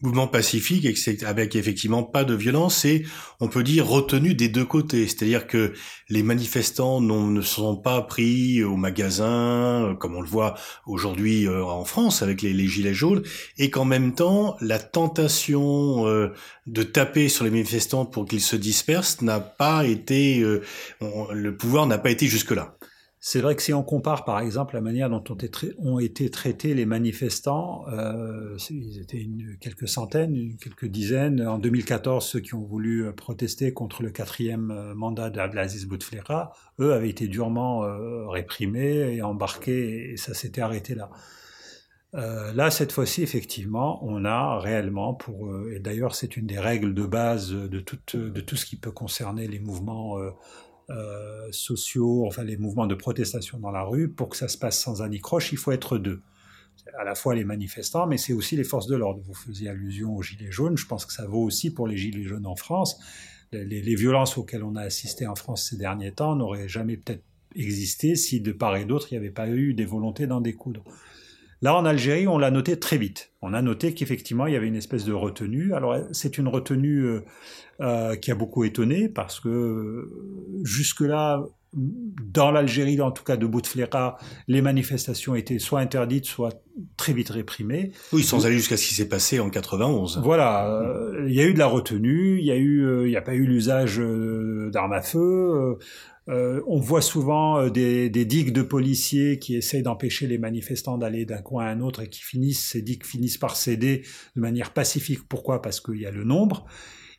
mouvement 0.02 0.26
pacifique 0.26 0.86
avec 1.24 1.56
effectivement 1.56 2.02
pas 2.02 2.24
de 2.24 2.34
violence 2.34 2.84
et 2.84 3.04
on 3.40 3.48
peut 3.48 3.62
dire 3.62 3.86
retenu 3.86 4.34
des 4.34 4.48
deux 4.48 4.64
côtés. 4.64 5.06
C'est-à-dire 5.06 5.46
que 5.46 5.72
les 6.08 6.22
manifestants 6.22 7.00
ne 7.00 7.40
sont 7.40 7.76
pas 7.76 8.02
pris 8.02 8.62
au 8.62 8.76
magasin, 8.76 9.90
euh, 9.90 9.94
comme 9.94 10.14
on 10.14 10.20
le 10.20 10.28
voit 10.28 10.54
aujourd'hui 10.86 11.46
euh, 11.46 11.64
en 11.64 11.84
France 11.84 12.22
avec 12.22 12.42
les, 12.42 12.66
gilets 12.66 12.94
jaunes, 12.94 13.22
et 13.58 13.70
qu'en 13.70 13.84
même 13.84 14.14
temps, 14.14 14.56
la 14.60 14.78
tentation 14.78 16.06
euh, 16.06 16.32
de 16.66 16.82
taper 16.82 17.28
sur 17.28 17.44
les 17.44 17.50
manifestants 17.50 18.06
pour 18.06 18.26
qu'ils 18.26 18.40
se 18.40 18.56
dispersent 18.56 19.22
n'a 19.22 19.40
pas 19.40 19.84
été, 19.86 20.42
le 21.00 21.56
pouvoir 21.56 21.86
n'a 21.86 21.98
pas 21.98 22.10
été 22.10 22.26
jusque-là. 22.26 22.76
C'est 23.18 23.40
vrai 23.40 23.56
que 23.56 23.62
si 23.62 23.72
on 23.72 23.82
compare 23.82 24.24
par 24.24 24.40
exemple 24.40 24.74
la 24.74 24.80
manière 24.80 25.08
dont 25.08 25.24
ont 25.78 25.98
été, 25.98 26.30
traités 26.30 26.74
les 26.74 26.86
manifestants, 26.86 27.84
euh, 27.88 28.56
ils 28.70 29.00
étaient 29.00 29.20
une, 29.20 29.56
quelques 29.58 29.88
centaines, 29.88 30.56
quelques 30.62 30.86
dizaines. 30.86 31.46
En 31.46 31.58
2014, 31.58 32.24
ceux 32.24 32.40
qui 32.40 32.54
ont 32.54 32.62
voulu 32.62 33.06
euh, 33.06 33.12
protester 33.12 33.72
contre 33.72 34.02
le 34.02 34.10
quatrième 34.10 34.70
euh, 34.70 34.94
mandat 34.94 35.30
d'Abdelaziz 35.30 35.86
Bouteflika, 35.86 36.52
eux 36.78 36.92
avaient 36.92 37.08
été 37.08 37.26
durement 37.26 37.80
réprimés 38.28 39.14
et 39.16 39.22
embarqués 39.22 40.12
et 40.12 40.16
ça 40.16 40.34
s'était 40.34 40.60
arrêté 40.60 40.94
là. 40.94 41.10
là, 42.12 42.70
cette 42.70 42.92
fois-ci, 42.92 43.22
effectivement, 43.22 44.04
on 44.04 44.24
a 44.24 44.58
réellement, 44.60 45.14
pour, 45.14 45.50
et 45.70 45.80
d'ailleurs 45.80 46.14
c'est 46.14 46.36
une 46.36 46.46
des 46.46 46.58
règles 46.58 46.92
de 46.92 47.06
base 47.06 47.50
de 47.50 47.80
tout, 47.80 47.98
de 48.14 48.40
tout 48.40 48.56
ce 48.56 48.66
qui 48.66 48.76
peut 48.76 48.92
concerner 48.92 49.48
les 49.48 49.58
mouvements 49.58 50.18
sociaux, 51.50 52.26
enfin 52.26 52.44
les 52.44 52.56
mouvements 52.56 52.86
de 52.86 52.94
protestation 52.94 53.58
dans 53.58 53.70
la 53.70 53.82
rue, 53.82 54.08
pour 54.08 54.28
que 54.28 54.36
ça 54.36 54.48
se 54.48 54.56
passe 54.56 54.78
sans 54.80 55.02
anicroche, 55.02 55.52
il 55.52 55.58
faut 55.58 55.72
être 55.72 55.98
deux. 55.98 56.20
À 56.98 57.04
la 57.04 57.14
fois 57.14 57.34
les 57.34 57.44
manifestants, 57.44 58.06
mais 58.06 58.18
c'est 58.18 58.32
aussi 58.32 58.56
les 58.56 58.62
forces 58.62 58.86
de 58.86 58.94
l'ordre. 58.94 59.20
Vous 59.24 59.34
faisiez 59.34 59.68
allusion 59.68 60.14
aux 60.14 60.22
gilets 60.22 60.52
jaunes, 60.52 60.76
je 60.76 60.86
pense 60.86 61.04
que 61.04 61.12
ça 61.12 61.26
vaut 61.26 61.42
aussi 61.42 61.72
pour 61.72 61.88
les 61.88 61.96
gilets 61.96 62.22
jaunes 62.22 62.46
en 62.46 62.56
France. 62.56 62.98
Les, 63.52 63.64
les 63.64 63.94
violences 63.94 64.38
auxquelles 64.38 64.62
on 64.62 64.76
a 64.76 64.82
assisté 64.82 65.26
en 65.26 65.34
France 65.34 65.70
ces 65.70 65.76
derniers 65.76 66.12
temps 66.12 66.36
n'auraient 66.36 66.68
jamais 66.68 66.96
peut-être 66.96 67.22
existé 67.54 68.16
si 68.16 68.40
de 68.40 68.52
part 68.52 68.76
et 68.76 68.84
d'autre 68.84 69.08
il 69.10 69.14
n'y 69.14 69.18
avait 69.18 69.30
pas 69.30 69.48
eu 69.48 69.74
des 69.74 69.84
volontés 69.84 70.26
d'en 70.26 70.40
découdre. 70.40 70.84
Là, 71.62 71.74
en 71.74 71.84
Algérie, 71.86 72.28
on 72.28 72.38
l'a 72.38 72.50
noté 72.50 72.78
très 72.78 72.98
vite. 72.98 73.32
On 73.40 73.54
a 73.54 73.62
noté 73.62 73.94
qu'effectivement, 73.94 74.46
il 74.46 74.52
y 74.52 74.56
avait 74.56 74.66
une 74.66 74.76
espèce 74.76 75.04
de 75.04 75.12
retenue. 75.12 75.72
Alors, 75.74 75.96
c'est 76.12 76.36
une 76.36 76.48
retenue 76.48 77.04
euh, 77.04 77.24
euh, 77.80 78.16
qui 78.16 78.30
a 78.30 78.34
beaucoup 78.34 78.64
étonné 78.64 79.08
parce 79.08 79.40
que 79.40 79.48
euh, 79.48 80.62
jusque-là, 80.64 81.44
dans 81.72 82.50
l'Algérie, 82.50 83.00
en 83.00 83.10
tout 83.10 83.24
cas 83.24 83.36
de 83.36 83.46
Bouteflika, 83.46 84.16
les 84.48 84.62
manifestations 84.62 85.34
étaient 85.34 85.58
soit 85.58 85.80
interdites, 85.80 86.26
soit 86.26 86.62
très 86.96 87.12
vite 87.12 87.30
réprimées. 87.30 87.92
Oui, 88.12 88.22
sans 88.22 88.46
aller 88.46 88.56
jusqu'à 88.56 88.76
ce 88.76 88.86
qui 88.86 88.94
s'est 88.94 89.08
passé 89.08 89.40
en 89.40 89.50
91. 89.50 90.20
Voilà, 90.22 90.82
il 91.26 91.34
y 91.34 91.40
a 91.40 91.44
eu 91.44 91.52
de 91.52 91.58
la 91.58 91.66
retenue, 91.66 92.38
il 92.38 92.46
y 92.46 92.50
a 92.50 92.56
eu, 92.56 93.04
il 93.04 93.10
n'y 93.10 93.16
a 93.16 93.22
pas 93.22 93.34
eu 93.34 93.44
l'usage 93.44 93.98
d'armes 93.98 94.92
à 94.92 95.02
feu. 95.02 95.78
Euh, 96.28 96.60
on 96.66 96.80
voit 96.80 97.02
souvent 97.02 97.58
euh, 97.58 97.70
des, 97.70 98.08
digues 98.08 98.52
de 98.52 98.62
policiers 98.62 99.38
qui 99.38 99.54
essayent 99.54 99.82
d'empêcher 99.82 100.26
les 100.26 100.38
manifestants 100.38 100.98
d'aller 100.98 101.24
d'un 101.24 101.40
coin 101.40 101.66
à 101.66 101.68
un 101.68 101.80
autre 101.80 102.02
et 102.02 102.08
qui 102.08 102.20
finissent, 102.20 102.64
ces 102.64 102.82
digues 102.82 103.04
finissent 103.04 103.38
par 103.38 103.56
céder 103.56 104.02
de 104.34 104.40
manière 104.40 104.72
pacifique. 104.72 105.28
Pourquoi? 105.28 105.62
Parce 105.62 105.80
qu'il 105.80 106.00
y 106.00 106.06
a 106.06 106.10
le 106.10 106.24
nombre. 106.24 106.66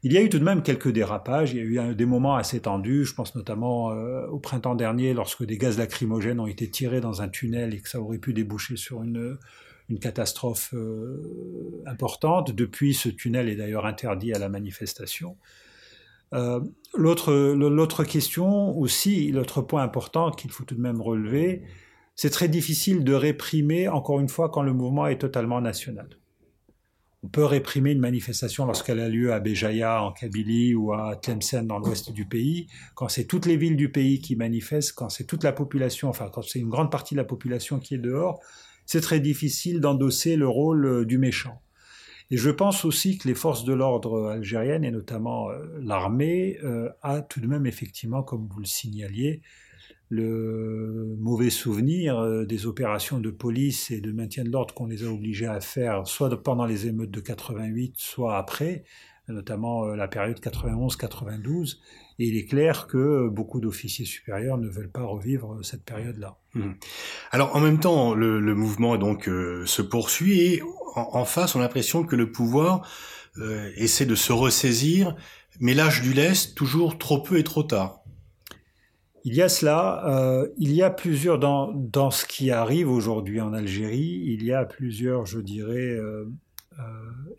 Il 0.04 0.14
y 0.14 0.18
a 0.18 0.22
eu 0.22 0.30
tout 0.30 0.40
de 0.40 0.44
même 0.44 0.62
quelques 0.62 0.92
dérapages, 0.92 1.54
il 1.54 1.74
y 1.74 1.80
a 1.80 1.90
eu 1.90 1.96
des 1.96 2.06
moments 2.06 2.36
assez 2.36 2.60
tendus, 2.60 3.04
je 3.04 3.16
pense 3.16 3.34
notamment 3.34 3.92
euh, 3.92 4.28
au 4.28 4.40
printemps 4.40 4.76
dernier 4.76 5.14
lorsque 5.14 5.44
des 5.44 5.58
gaz 5.58 5.78
lacrymogènes 5.80 6.40
ont 6.40 6.46
été 6.46 6.70
tirés 6.70 7.02
dans 7.02 7.24
un 7.24 7.30
tunnel 7.30 7.74
et 7.74 7.80
que 7.80 7.90
ça 7.90 8.00
aurait 8.00 8.20
pu 8.20 8.32
déboucher 8.34 8.78
sur 8.78 9.02
une, 9.02 9.38
une 9.90 10.00
catastrophe 10.00 10.76
importante. 11.88 12.52
Depuis, 12.52 12.94
ce 12.94 13.10
tunnel 13.10 13.50
est 13.50 13.56
d'ailleurs 13.56 13.88
interdit 13.88 14.34
à 14.34 14.40
la 14.40 14.50
manifestation. 14.50 15.36
Euh, 16.34 16.60
l'autre 16.96 18.04
question 18.04 18.78
aussi, 18.78 19.32
l'autre 19.32 19.62
point 19.62 19.84
important 19.84 20.32
qu'il 20.32 20.52
faut 20.52 20.64
tout 20.64 20.76
de 20.76 20.82
même 20.82 21.02
relever, 21.02 21.64
c'est 22.16 22.32
très 22.32 22.50
difficile 22.50 23.04
de 23.04 23.14
réprimer, 23.14 23.88
encore 23.88 24.20
une 24.20 24.30
fois, 24.30 24.50
quand 24.50 24.64
le 24.64 24.74
mouvement 24.74 25.08
est 25.08 25.20
totalement 25.20 25.62
national. 25.62 26.10
On 27.24 27.28
peut 27.28 27.46
réprimer 27.46 27.92
une 27.92 28.00
manifestation 28.00 28.66
lorsqu'elle 28.66 29.00
a 29.00 29.10
lieu 29.10 29.34
à 29.34 29.40
Béjaïa 29.40 30.02
en 30.02 30.12
Kabylie 30.12 30.76
ou 30.76 30.94
à 30.94 31.16
Tlemcen 31.16 31.68
dans 31.68 31.80
l'ouest 31.80 32.12
du 32.12 32.26
pays, 32.26 32.68
quand 32.96 33.08
c'est 33.08 33.26
toutes 33.26 33.46
les 33.46 33.58
villes 33.58 33.76
du 33.76 33.92
pays 33.92 34.22
qui 34.22 34.36
manifestent, 34.36 34.94
quand 34.94 35.10
c'est 35.10 35.26
toute 35.26 35.44
la 35.44 35.52
population, 35.52 36.10
enfin 36.10 36.30
quand 36.32 36.42
c'est 36.42 36.60
une 36.60 36.70
grande 36.70 36.92
partie 36.92 37.16
de 37.16 37.20
la 37.20 37.26
population 37.26 37.80
qui 37.80 37.96
est 37.96 38.00
dehors, 38.00 38.40
c'est 38.86 39.02
très 39.02 39.20
difficile 39.20 39.80
d'endosser 39.80 40.36
le 40.38 40.48
rôle 40.48 40.86
euh, 40.86 41.06
du 41.06 41.18
méchant. 41.18 41.62
Et 42.30 42.38
je 42.38 42.50
pense 42.50 42.84
aussi 42.84 43.18
que 43.18 43.28
les 43.28 43.36
forces 43.36 43.64
de 43.64 43.74
l'ordre 43.74 44.28
algériennes, 44.28 44.84
et 44.84 44.92
notamment 44.92 45.50
euh, 45.50 45.66
l'armée, 45.82 46.58
euh, 46.64 46.90
a 47.02 47.22
tout 47.22 47.40
de 47.40 47.48
même 47.48 47.66
effectivement, 47.66 48.22
comme 48.22 48.48
vous 48.48 48.60
le 48.60 48.66
signaliez, 48.66 49.42
le 50.10 51.16
mauvais 51.20 51.50
souvenir 51.50 52.18
euh, 52.20 52.46
des 52.46 52.66
opérations 52.66 53.20
de 53.20 53.30
police 53.30 53.92
et 53.92 54.02
de 54.02 54.12
maintien 54.12 54.44
de 54.44 54.50
l'ordre 54.50 54.74
qu'on 54.74 54.88
les 54.88 55.04
a 55.04 55.08
obligés 55.08 55.48
à 55.48 55.62
faire, 55.62 56.06
soit 56.06 56.44
pendant 56.44 56.66
les 56.66 56.88
émeutes 56.88 57.12
de 57.12 57.22
88, 57.22 57.96
soit 57.98 58.38
après, 58.38 58.84
notamment 59.30 59.86
la 59.88 60.08
période 60.08 60.40
91-92. 60.40 61.80
Et 62.20 62.26
il 62.26 62.38
est 62.38 62.46
clair 62.46 62.88
que 62.88 63.28
beaucoup 63.28 63.60
d'officiers 63.60 64.06
supérieurs 64.06 64.58
ne 64.58 64.68
veulent 64.68 64.92
pas 64.92 65.04
revivre 65.04 65.60
cette 65.64 65.84
période-là. 65.84 66.38
Mmh. 66.56 66.72
Alors 67.32 67.56
en 67.56 67.60
même 67.60 67.80
temps, 67.80 68.16
le, 68.16 68.40
mouvement 68.56 68.98
donc 68.98 69.30
euh, 69.30 69.66
se 69.66 69.82
poursuit 69.82 70.42
et 70.42 70.64
en, 70.96 71.26
face, 71.26 71.56
on 71.56 71.60
a 71.60 71.64
l'impression 71.64 72.04
que 72.04 72.16
le 72.16 72.32
pouvoir 72.32 72.90
essaie 73.76 74.08
de 74.08 74.16
se 74.16 74.34
ressaisir, 74.34 75.16
mais 75.60 75.76
l'âge 75.76 76.02
du 76.02 76.12
lest 76.12 76.56
toujours 76.56 76.98
trop 76.98 77.22
peu 77.22 77.38
et 77.38 77.44
trop 77.44 77.62
tard. 77.62 78.02
Il 79.30 79.36
y 79.36 79.42
a 79.42 79.50
cela, 79.50 80.08
euh, 80.08 80.48
il 80.58 80.72
y 80.72 80.82
a 80.82 80.90
plusieurs, 80.90 81.38
dans, 81.38 81.74
dans 81.74 82.12
ce 82.12 82.26
qui 82.26 82.50
arrive 82.50 82.90
aujourd'hui 82.90 83.42
en 83.42 83.52
Algérie, 83.52 84.22
il 84.24 84.42
y 84.46 84.54
a 84.54 84.64
plusieurs, 84.64 85.26
je 85.26 85.40
dirais, 85.40 85.76
euh, 85.76 86.32
euh, 86.80 86.84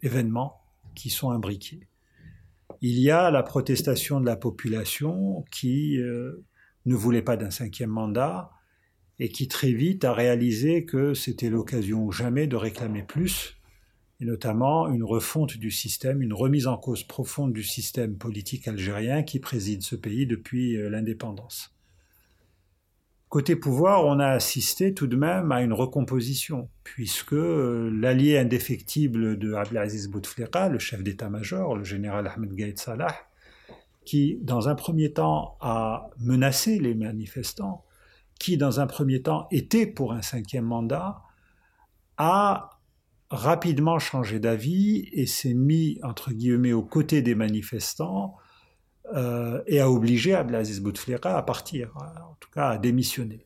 événements 0.03 0.61
qui 0.95 1.09
sont 1.09 1.31
imbriqués. 1.31 1.87
Il 2.81 2.99
y 2.99 3.11
a 3.11 3.31
la 3.31 3.43
protestation 3.43 4.21
de 4.21 4.27
la 4.27 4.37
population 4.37 5.45
qui 5.51 5.99
ne 5.99 6.95
voulait 6.95 7.23
pas 7.23 7.37
d'un 7.37 7.51
cinquième 7.51 7.91
mandat 7.91 8.51
et 9.19 9.31
qui 9.31 9.49
très 9.49 9.73
vite 9.73 10.05
a 10.05 10.13
réalisé 10.13 10.85
que 10.85 11.13
c'était 11.13 11.51
l'occasion 11.51 12.05
ou 12.05 12.13
jamais 12.13 12.47
de 12.47 12.55
réclamer 12.55 13.03
plus, 13.03 13.57
et 14.21 14.25
notamment 14.25 14.89
une 14.89 15.03
refonte 15.03 15.57
du 15.57 15.73
système, 15.73 16.23
une 16.23 16.33
remise 16.33 16.69
en 16.69 16.77
cause 16.77 17.03
profonde 17.03 17.53
du 17.53 17.65
système 17.65 18.17
politique 18.17 18.69
algérien 18.69 19.25
qui 19.25 19.41
préside 19.41 19.83
ce 19.83 19.97
pays 19.97 20.27
depuis 20.27 20.77
l'indépendance. 20.89 21.78
Côté 23.29 23.57
pouvoir, 23.57 24.07
on 24.07 24.21
a 24.21 24.29
assisté 24.29 24.95
tout 24.95 25.07
de 25.07 25.17
même 25.17 25.53
à 25.53 25.61
une 25.61 25.75
recomposition, 25.75 26.71
puisque 26.83 27.35
euh, 27.35 27.91
l'allié 27.93 28.39
indéfectible 28.39 29.39
de 29.39 29.53
Abdelaziz 29.53 30.09
Bouteflika, 30.09 30.71
le 30.71 30.79
chef 30.79 31.03
d'état-major, 31.03 31.77
le 31.77 31.85
général 31.85 32.27
Ahmed 32.27 32.55
Gaïd 32.55 32.79
Salah, 32.79 33.15
qui 34.07 34.39
dans 34.41 34.71
un 34.71 34.75
premier 34.75 35.13
temps 35.13 35.59
a 35.61 36.09
menacé 36.19 36.79
les 36.79 36.95
manifestants, 36.95 37.85
qui 38.41 38.57
dans 38.57 38.81
un 38.81 38.87
premier 38.87 39.21
temps 39.21 39.47
était 39.51 39.87
pour 39.87 40.15
un 40.15 40.23
cinquième 40.23 40.65
mandat, 40.65 41.21
a 42.17 42.71
rapidement 43.29 43.99
changé 43.99 44.41
d'avis 44.41 45.07
et 45.13 45.27
s'est 45.27 45.53
mis, 45.53 45.99
entre 46.03 46.33
guillemets, 46.33 46.73
aux 46.73 46.83
côtés 46.83 47.21
des 47.21 47.35
manifestants 47.35 48.37
euh, 49.15 49.63
et 49.67 49.81
a 49.81 49.91
obligé 49.91 50.35
Abdelaziz 50.35 50.81
Bouteflika 50.81 51.37
à 51.37 51.43
partir, 51.43 51.91
en 51.97 52.37
tout 52.41 52.51
cas 52.51 52.71
à 52.71 52.79
démissionner. 52.79 53.45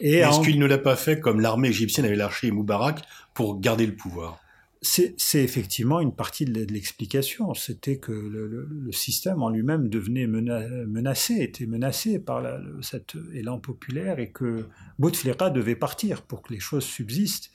Est-ce 0.00 0.40
qu'il 0.40 0.58
ne 0.58 0.66
l'a 0.66 0.78
pas 0.78 0.96
fait 0.96 1.20
comme 1.20 1.40
l'armée 1.40 1.68
égyptienne 1.68 2.06
avait 2.06 2.16
lâché 2.16 2.50
Moubarak 2.50 3.02
pour 3.34 3.60
garder 3.60 3.86
le 3.86 3.94
pouvoir? 3.94 4.40
C'est 4.82 5.14
effectivement 5.34 6.00
une 6.00 6.14
partie 6.14 6.46
de 6.46 6.64
l'explication. 6.72 7.52
C'était 7.52 7.98
que 7.98 8.12
le, 8.12 8.90
système 8.92 9.42
en 9.42 9.50
lui-même 9.50 9.90
devenait 9.90 10.26
menacé, 10.26 11.34
était 11.40 11.66
menacé 11.66 12.18
par 12.18 12.42
cet 12.80 13.14
élan 13.34 13.58
populaire 13.58 14.18
et 14.18 14.30
que 14.30 14.64
Bouteflika 14.98 15.50
devait 15.50 15.76
partir 15.76 16.22
pour 16.22 16.40
que 16.40 16.54
les 16.54 16.60
choses 16.60 16.84
subsistent. 16.84 17.50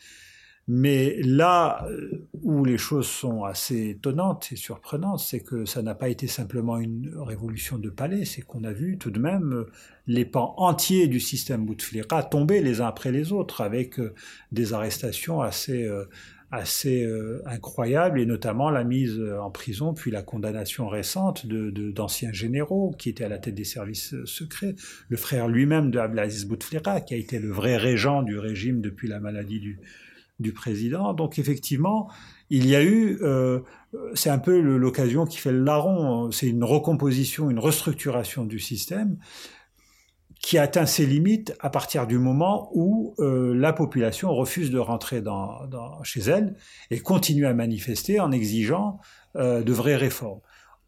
Mais 0.67 1.21
là 1.21 1.85
euh, 1.87 2.27
où 2.41 2.65
les 2.65 2.79
choses 2.79 3.07
sont 3.07 3.43
assez 3.43 3.89
étonnantes 3.89 4.49
et 4.51 4.55
surprenantes, 4.55 5.19
c'est 5.19 5.41
que 5.41 5.65
ça 5.65 5.83
n'a 5.83 5.93
pas 5.93 6.09
été 6.09 6.25
simplement 6.25 6.79
une 6.79 7.13
révolution 7.15 7.77
de 7.77 7.89
palais, 7.91 8.25
c'est 8.25 8.41
qu'on 8.41 8.63
a 8.63 8.73
vu 8.73 8.97
tout 8.97 9.11
de 9.11 9.19
même 9.19 9.53
euh, 9.53 9.71
les 10.07 10.25
pans 10.25 10.55
entiers 10.57 11.07
du 11.07 11.19
système 11.19 11.65
Bouteflika 11.65 12.23
tomber 12.23 12.61
les 12.63 12.81
uns 12.81 12.87
après 12.87 13.11
les 13.11 13.31
autres, 13.31 13.61
avec 13.61 13.99
euh, 13.99 14.15
des 14.51 14.73
arrestations 14.73 15.41
assez, 15.41 15.87
assez 16.51 17.07
incroyables, 17.45 18.19
et 18.19 18.25
notamment 18.25 18.69
la 18.69 18.83
mise 18.83 19.19
en 19.39 19.49
prison, 19.51 19.93
puis 19.93 20.11
la 20.11 20.21
condamnation 20.21 20.87
récente 20.87 21.45
d'anciens 21.45 22.29
de, 22.29 22.35
généraux 22.35 22.95
qui 22.97 23.09
étaient 23.09 23.23
à 23.23 23.29
la 23.29 23.39
tête 23.39 23.55
des 23.55 23.63
services 23.63 24.15
secrets. 24.25 24.75
Le 25.09 25.17
frère 25.17 25.47
lui-même 25.47 25.91
de 25.91 25.99
Abdelaziz 25.99 26.45
Bouteflika, 26.45 27.01
qui 27.01 27.13
a 27.13 27.17
été 27.17 27.39
le 27.39 27.49
vrai 27.49 27.77
régent 27.77 28.21
du 28.21 28.37
régime 28.37 28.81
depuis 28.81 29.07
la 29.07 29.19
maladie 29.19 29.59
du, 29.59 29.79
du 30.39 30.53
président. 30.53 31.13
Donc 31.13 31.39
effectivement, 31.39 32.09
il 32.49 32.67
y 32.67 32.75
a 32.75 32.83
eu, 32.83 33.19
euh, 33.21 33.61
c'est 34.13 34.29
un 34.29 34.39
peu 34.39 34.59
l'occasion 34.59 35.25
qui 35.25 35.37
fait 35.37 35.51
le 35.51 35.63
larron, 35.63 36.31
c'est 36.31 36.47
une 36.47 36.63
recomposition, 36.63 37.49
une 37.49 37.59
restructuration 37.59 38.45
du 38.45 38.59
système 38.59 39.17
qui 40.41 40.59
atteint 40.59 40.85
ses 40.85 41.07
limites 41.07 41.55
à 41.59 41.71
partir 41.71 42.05
du 42.05 42.19
moment 42.19 42.69
où 42.73 43.15
euh, 43.17 43.55
la 43.55 43.73
population 43.73 44.31
refuse 44.31 44.69
de 44.69 44.77
rentrer 44.77 45.23
chez 46.03 46.19
elle 46.19 46.55
et 46.91 46.99
continue 46.99 47.47
à 47.47 47.53
manifester 47.55 48.19
en 48.19 48.31
exigeant 48.31 48.99
euh, 49.37 49.63
de 49.63 49.73
vraies 49.73 49.95
réformes. 49.95 50.41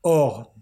Or, 0.04 0.54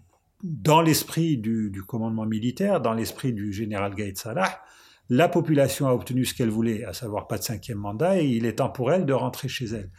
dans 0.42 0.80
l'esprit 0.80 1.36
du, 1.36 1.70
du, 1.70 1.82
commandement 1.82 2.24
militaire, 2.24 2.80
dans 2.80 2.94
l'esprit 2.94 3.34
du 3.34 3.52
général 3.52 3.94
Gaïd 3.94 4.16
Salah, 4.16 4.62
la 5.08 5.28
population 5.28 5.86
a 5.86 5.92
obtenu 5.92 6.24
ce 6.24 6.34
qu'elle 6.34 6.50
voulait, 6.50 6.84
à 6.84 6.92
savoir 6.92 7.26
pas 7.26 7.38
de 7.38 7.42
cinquième 7.42 7.78
mandat, 7.78 8.20
et 8.20 8.26
il 8.26 8.46
est 8.46 8.54
temps 8.54 8.70
pour 8.70 8.92
elle 8.92 9.06
de 9.06 9.12
rentrer 9.12 9.48
chez 9.48 9.66
elle. 9.66 9.90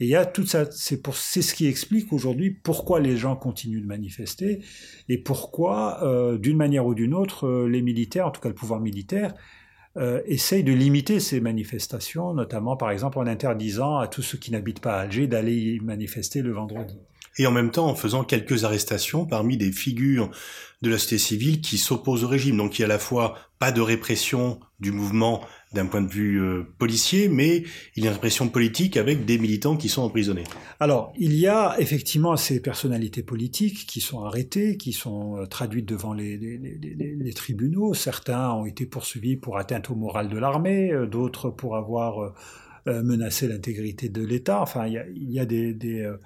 Et 0.00 0.06
il 0.06 0.08
y 0.08 0.16
a 0.16 0.26
tout 0.26 0.44
ça, 0.44 0.68
c'est 0.72 1.00
pour, 1.02 1.14
c'est 1.14 1.42
ce 1.42 1.54
qui 1.54 1.66
explique 1.66 2.12
aujourd'hui 2.12 2.50
pourquoi 2.50 2.98
les 2.98 3.16
gens 3.16 3.36
continuent 3.36 3.82
de 3.82 3.86
manifester 3.86 4.64
et 5.08 5.18
pourquoi, 5.18 6.02
euh, 6.02 6.36
d'une 6.36 6.56
manière 6.56 6.84
ou 6.86 6.94
d'une 6.94 7.14
autre, 7.14 7.46
euh, 7.46 7.68
les 7.68 7.80
militaires, 7.80 8.26
en 8.26 8.30
tout 8.32 8.40
cas 8.40 8.48
le 8.48 8.56
pouvoir 8.56 8.80
militaire, 8.80 9.34
euh, 9.96 10.20
de 10.26 10.72
limiter 10.72 11.20
ces 11.20 11.40
manifestations, 11.40 12.34
notamment 12.34 12.76
par 12.76 12.90
exemple 12.90 13.20
en 13.20 13.26
interdisant 13.28 13.98
à 13.98 14.08
tous 14.08 14.22
ceux 14.22 14.38
qui 14.38 14.50
n'habitent 14.50 14.80
pas 14.80 14.96
à 14.96 15.02
Alger 15.02 15.28
d'aller 15.28 15.54
y 15.54 15.80
manifester 15.80 16.42
le 16.42 16.50
vendredi 16.50 16.98
et 17.38 17.46
en 17.46 17.52
même 17.52 17.70
temps 17.70 17.86
en 17.86 17.94
faisant 17.94 18.24
quelques 18.24 18.64
arrestations 18.64 19.26
parmi 19.26 19.56
des 19.56 19.72
figures 19.72 20.30
de 20.82 20.90
la 20.90 20.98
société 20.98 21.18
civile 21.18 21.60
qui 21.60 21.78
s'opposent 21.78 22.24
au 22.24 22.28
régime. 22.28 22.56
Donc 22.56 22.78
il 22.78 22.82
y 22.82 22.84
a 22.84 22.86
à 22.86 22.88
la 22.88 22.98
fois 22.98 23.36
pas 23.58 23.72
de 23.72 23.80
répression 23.80 24.60
du 24.80 24.92
mouvement 24.92 25.40
d'un 25.72 25.86
point 25.86 26.02
de 26.02 26.08
vue 26.08 26.40
euh, 26.40 26.62
policier, 26.78 27.28
mais 27.28 27.64
il 27.96 28.04
y 28.04 28.06
a 28.06 28.10
une 28.10 28.14
répression 28.14 28.48
politique 28.48 28.96
avec 28.96 29.24
des 29.24 29.38
militants 29.38 29.76
qui 29.76 29.88
sont 29.88 30.02
emprisonnés. 30.02 30.44
Alors, 30.78 31.12
il 31.18 31.34
y 31.34 31.48
a 31.48 31.74
effectivement 31.78 32.36
ces 32.36 32.60
personnalités 32.60 33.22
politiques 33.22 33.86
qui 33.86 34.00
sont 34.00 34.24
arrêtées, 34.24 34.76
qui 34.76 34.92
sont 34.92 35.38
euh, 35.38 35.46
traduites 35.46 35.86
devant 35.86 36.12
les, 36.12 36.38
tribunaux. 37.34 37.94
Certains 37.94 38.52
ont 38.52 38.66
été 38.66 38.86
poursuivis 38.86 39.36
pour 39.36 39.58
atteinte 39.58 39.90
au 39.90 39.96
moral 39.96 40.28
de 40.28 40.38
l'armée, 40.38 40.92
euh, 40.92 41.06
d'autres 41.06 41.50
pour 41.50 41.76
avoir 41.76 42.34
menacer 42.86 43.48
l'intégrité 43.48 44.08
de 44.08 44.22
l'État. 44.22 44.60
Enfin, 44.60 44.86
il 44.86 44.92
y 44.92 44.98
a, 44.98 45.06
il 45.08 45.30
y 45.30 45.40
a 45.40 45.46
des, 45.46 45.72
des 45.74 46.02
euh, 46.02 46.16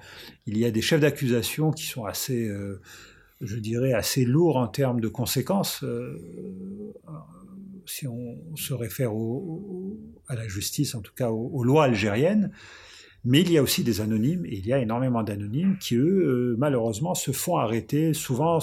il 0.46 0.58
y 0.58 0.64
a 0.64 0.70
des 0.70 0.82
chefs 0.82 1.00
d'accusation 1.00 1.70
qui 1.70 1.86
sont 1.86 2.04
assez, 2.04 2.48
euh, 2.48 2.80
je 3.40 3.56
dirais, 3.56 3.92
assez 3.92 4.24
lourds 4.24 4.56
en 4.56 4.68
termes 4.68 5.00
de 5.00 5.08
conséquences. 5.08 5.84
si 7.86 8.06
on 8.06 8.56
se 8.56 8.74
réfère 8.74 9.14
au, 9.14 9.98
à 10.26 10.34
la 10.34 10.46
justice, 10.46 10.94
en 10.94 11.00
tout 11.00 11.14
cas 11.14 11.30
aux 11.30 11.64
lois 11.64 11.84
algériennes, 11.84 12.52
mais 13.28 13.42
il 13.42 13.52
y 13.52 13.58
a 13.58 13.62
aussi 13.62 13.84
des 13.84 14.00
anonymes, 14.00 14.46
et 14.46 14.56
il 14.56 14.66
y 14.66 14.72
a 14.72 14.78
énormément 14.78 15.22
d'anonymes 15.22 15.76
qui, 15.78 15.96
eux, 15.96 16.56
malheureusement, 16.58 17.14
se 17.14 17.30
font 17.30 17.58
arrêter. 17.58 18.14
Souvent, 18.14 18.58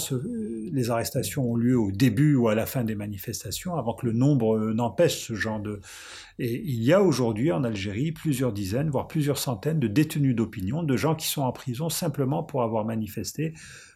les 0.73 0.89
arrestations 0.89 1.51
ont 1.51 1.55
lieu 1.55 1.77
au 1.77 1.91
début 1.91 2.35
ou 2.35 2.47
à 2.47 2.55
la 2.55 2.65
fin 2.65 2.83
des 2.83 2.95
manifestations, 2.95 3.75
avant 3.75 3.93
que 3.93 4.07
le 4.07 4.13
nombre 4.13 4.73
n'empêche 4.73 5.27
ce 5.27 5.35
genre 5.35 5.59
de, 5.59 5.81
et 6.39 6.63
il 6.65 6.83
y 6.83 6.93
a 6.93 7.01
aujourd'hui 7.03 7.51
en 7.51 7.63
Algérie 7.63 8.11
plusieurs 8.11 8.51
dizaines, 8.51 8.89
voire 8.89 9.07
plusieurs 9.07 9.37
centaines 9.37 9.79
de 9.79 9.87
détenus 9.87 10.35
d'opinion, 10.35 10.81
de 10.81 10.97
gens 10.97 11.13
qui 11.13 11.27
sont 11.27 11.43
en 11.43 11.51
prison 11.51 11.89
simplement 11.89 12.41
pour 12.41 12.63
avoir 12.63 12.85
manifesté, 12.85 13.53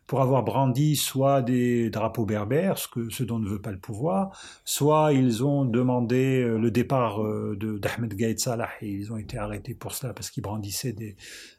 pour 0.09 0.21
avoir 0.21 0.41
brandi 0.41 0.95
soit 0.95 1.43
des 1.43 1.91
drapeaux 1.91 2.25
berbères, 2.25 2.79
ce, 2.79 2.87
que, 2.87 3.11
ce 3.11 3.21
dont 3.21 3.37
ne 3.37 3.47
veut 3.47 3.61
pas 3.61 3.71
le 3.71 3.77
pouvoir, 3.77 4.35
soit 4.65 5.13
ils 5.13 5.43
ont 5.43 5.65
demandé 5.65 6.41
euh, 6.41 6.57
le 6.57 6.71
départ 6.71 7.23
euh, 7.23 7.55
d'Ahmed 7.79 8.15
Gaïd 8.15 8.39
Salah 8.39 8.69
et 8.81 8.89
ils 8.89 9.13
ont 9.13 9.17
été 9.17 9.37
arrêtés 9.37 9.75
pour 9.75 9.93
cela 9.93 10.15
parce 10.15 10.31
qu'ils 10.31 10.41
brandissaient 10.41 10.93
des, 10.93 11.15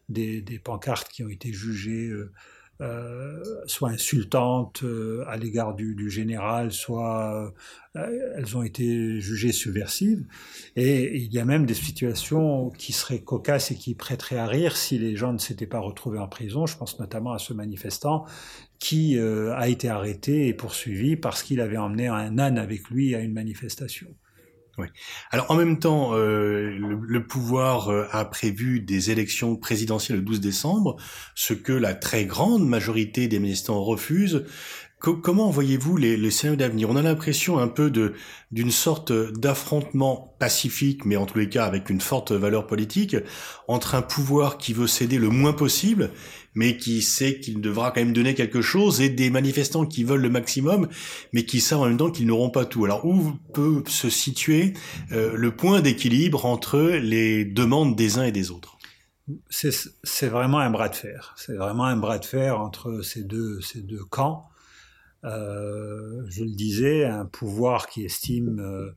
des, 0.08 0.42
des, 0.42 0.58
pancartes 0.58 1.10
qui 1.10 1.22
ont 1.22 1.28
été 1.28 1.52
jugées 1.52 2.08
euh, 2.08 2.32
euh, 2.80 3.42
soit 3.66 3.90
insultantes 3.90 4.84
euh, 4.84 5.22
à 5.28 5.36
l'égard 5.36 5.74
du, 5.74 5.94
du, 5.94 6.08
général, 6.08 6.72
soit 6.72 7.52
euh, 7.94 8.32
elles 8.36 8.56
ont 8.56 8.62
été 8.62 9.20
jugées 9.20 9.52
subversives. 9.52 10.24
Et 10.76 11.18
il 11.18 11.30
y 11.32 11.38
a 11.38 11.44
même 11.44 11.66
des 11.66 11.74
situations 11.74 12.70
qui 12.70 12.92
seraient 12.92 13.20
cocasses 13.20 13.70
et 13.70 13.74
qui 13.74 13.94
prêteraient 13.94 14.38
à 14.38 14.46
rire 14.46 14.78
si 14.78 14.98
les 14.98 15.14
gens 15.14 15.34
ne 15.34 15.38
s'étaient 15.38 15.66
pas 15.66 15.80
retrouvés 15.80 16.18
en 16.18 16.28
prison. 16.28 16.64
Je 16.64 16.78
pense 16.78 16.98
notamment 16.98 17.32
à 17.32 17.38
ce 17.38 17.52
manifestant 17.52 18.24
qui 18.78 19.18
a 19.18 19.68
été 19.68 19.90
arrêté 19.90 20.48
et 20.48 20.54
poursuivi 20.54 21.16
parce 21.16 21.42
qu'il 21.42 21.60
avait 21.60 21.76
emmené 21.76 22.08
un 22.08 22.38
âne 22.38 22.56
avec 22.56 22.88
lui 22.88 23.14
à 23.14 23.20
une 23.20 23.34
manifestation. 23.34 24.08
Alors 25.30 25.50
en 25.50 25.54
même 25.54 25.78
temps, 25.78 26.14
euh, 26.14 26.70
le, 26.78 27.26
pouvoir 27.26 27.88
euh, 27.88 28.06
a 28.10 28.24
prévu 28.24 28.80
des 28.80 29.10
élections 29.10 29.56
présidentielles 29.56 30.18
le 30.18 30.24
12 30.24 30.40
décembre, 30.40 30.96
ce 31.34 31.54
que 31.54 31.72
la 31.72 31.94
très 31.94 32.24
grande 32.24 32.66
majorité 32.66 33.28
des 33.28 33.38
manifestants 33.38 33.82
refusent. 33.82 34.44
Comment 35.00 35.50
voyez-vous 35.50 35.96
les, 35.96 36.16
les 36.16 36.30
scénarios 36.30 36.58
d'avenir? 36.58 36.90
On 36.90 36.96
a 36.96 37.02
l'impression 37.02 37.58
un 37.58 37.68
peu 37.68 37.90
de 37.90 38.14
d'une 38.52 38.70
sorte 38.70 39.12
d'affrontement 39.12 40.36
pacifique, 40.38 41.04
mais 41.04 41.16
en 41.16 41.24
tous 41.26 41.38
les 41.38 41.48
cas 41.48 41.64
avec 41.64 41.88
une 41.88 42.00
forte 42.00 42.32
valeur 42.32 42.66
politique, 42.66 43.16
entre 43.68 43.94
un 43.94 44.02
pouvoir 44.02 44.58
qui 44.58 44.72
veut 44.72 44.86
céder 44.86 45.18
le 45.18 45.28
moins 45.28 45.52
possible, 45.52 46.10
mais 46.54 46.76
qui 46.76 47.00
sait 47.00 47.40
qu'il 47.40 47.60
devra 47.60 47.92
quand 47.92 48.00
même 48.00 48.12
donner 48.12 48.34
quelque 48.34 48.60
chose, 48.60 49.00
et 49.00 49.08
des 49.08 49.30
manifestants 49.30 49.86
qui 49.86 50.04
veulent 50.04 50.20
le 50.20 50.30
maximum, 50.30 50.88
mais 51.32 51.44
qui 51.44 51.60
savent 51.60 51.80
en 51.80 51.86
même 51.86 51.96
temps 51.96 52.10
qu'ils 52.10 52.26
n'auront 52.26 52.50
pas 52.50 52.64
tout. 52.64 52.84
Alors 52.84 53.04
où 53.06 53.32
peut 53.54 53.82
se 53.86 54.10
situer 54.10 54.74
euh, 55.12 55.32
le 55.34 55.54
point 55.54 55.80
d'équilibre 55.80 56.44
entre 56.44 56.78
les 56.80 57.44
demandes 57.44 57.96
des 57.96 58.18
uns 58.18 58.24
et 58.24 58.32
des 58.32 58.50
autres? 58.50 58.76
C'est 59.48 60.26
vraiment 60.26 60.58
un 60.58 60.70
bras 60.70 60.88
de 60.88 60.96
fer. 60.96 61.34
C'est 61.36 61.54
vraiment 61.54 61.84
un 61.84 61.96
bras 61.96 62.18
de 62.18 62.24
fer 62.24 62.60
entre 62.60 63.00
ces 63.02 63.22
deux, 63.22 63.60
ces 63.60 63.80
deux 63.80 64.04
camps. 64.04 64.49
Euh, 65.24 66.24
je 66.28 66.44
le 66.44 66.50
disais, 66.50 67.04
un 67.04 67.26
pouvoir 67.26 67.88
qui 67.88 68.04
estime 68.04 68.58
euh, 68.60 68.90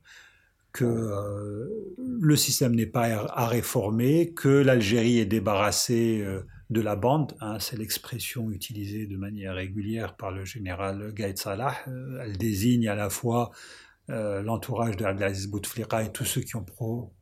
que 0.72 0.84
euh, 0.84 1.96
le 1.98 2.36
système 2.36 2.74
n'est 2.74 2.86
pas 2.86 3.06
à 3.06 3.46
réformer, 3.46 4.32
que 4.32 4.48
l'Algérie 4.48 5.18
est 5.18 5.26
débarrassée 5.26 6.24
de 6.70 6.80
la 6.80 6.96
bande, 6.96 7.36
hein, 7.40 7.58
c'est 7.60 7.76
l'expression 7.76 8.50
utilisée 8.50 9.06
de 9.06 9.16
manière 9.16 9.54
régulière 9.54 10.16
par 10.16 10.30
le 10.32 10.44
général 10.44 11.12
Gaïd 11.12 11.38
Salah, 11.38 11.76
elle 11.86 12.36
désigne 12.38 12.88
à 12.88 12.94
la 12.94 13.10
fois 13.10 13.50
l'entourage 14.08 14.96
de 14.96 15.04
Abdelaziz 15.04 15.46
Bouteflika 15.46 16.02
et 16.02 16.12
tous 16.12 16.24
ceux 16.24 16.40
qui 16.40 16.56
ont 16.56 16.66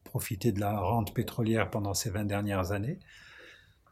profité 0.05 0.53
de 0.53 0.61
la 0.61 0.81
rente 0.81 1.15
pétrolière 1.15 1.71
pendant 1.71 1.95
ces 1.95 2.11
20 2.11 2.25
dernières 2.25 2.73
années. 2.73 2.99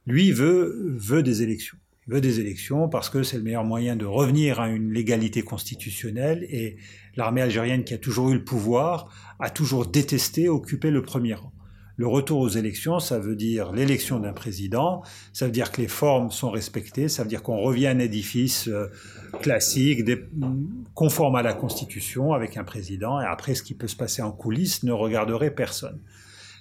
Lui 0.06 0.32
veut, 0.32 0.96
veut 0.96 1.22
des 1.22 1.42
élections 1.42 1.78
veut 2.10 2.20
des 2.20 2.40
élections 2.40 2.88
parce 2.88 3.08
que 3.08 3.22
c'est 3.22 3.36
le 3.36 3.42
meilleur 3.44 3.64
moyen 3.64 3.96
de 3.96 4.04
revenir 4.04 4.60
à 4.60 4.68
une 4.68 4.92
légalité 4.92 5.42
constitutionnelle 5.42 6.44
et 6.50 6.76
l'armée 7.16 7.40
algérienne 7.40 7.84
qui 7.84 7.94
a 7.94 7.98
toujours 7.98 8.30
eu 8.30 8.34
le 8.34 8.44
pouvoir 8.44 9.14
a 9.38 9.48
toujours 9.48 9.86
détesté 9.86 10.48
occuper 10.48 10.90
le 10.90 11.02
premier 11.02 11.34
rang. 11.34 11.52
Le 11.96 12.06
retour 12.06 12.40
aux 12.40 12.48
élections, 12.48 12.98
ça 12.98 13.18
veut 13.18 13.36
dire 13.36 13.72
l'élection 13.72 14.20
d'un 14.20 14.32
président, 14.32 15.02
ça 15.34 15.44
veut 15.44 15.52
dire 15.52 15.70
que 15.70 15.82
les 15.82 15.88
formes 15.88 16.30
sont 16.30 16.50
respectées, 16.50 17.08
ça 17.08 17.22
veut 17.22 17.28
dire 17.28 17.42
qu'on 17.42 17.58
revient 17.58 17.88
à 17.88 17.90
un 17.90 17.98
édifice 17.98 18.68
euh, 18.68 18.86
classique, 19.42 20.02
conforme 20.94 21.36
à 21.36 21.42
la 21.42 21.52
Constitution, 21.52 22.32
avec 22.32 22.56
un 22.56 22.64
président, 22.64 23.20
et 23.20 23.26
après 23.26 23.54
ce 23.54 23.62
qui 23.62 23.74
peut 23.74 23.86
se 23.86 23.96
passer 23.96 24.22
en 24.22 24.32
coulisses 24.32 24.82
ne 24.82 24.92
regarderait 24.92 25.50
personne. 25.50 25.98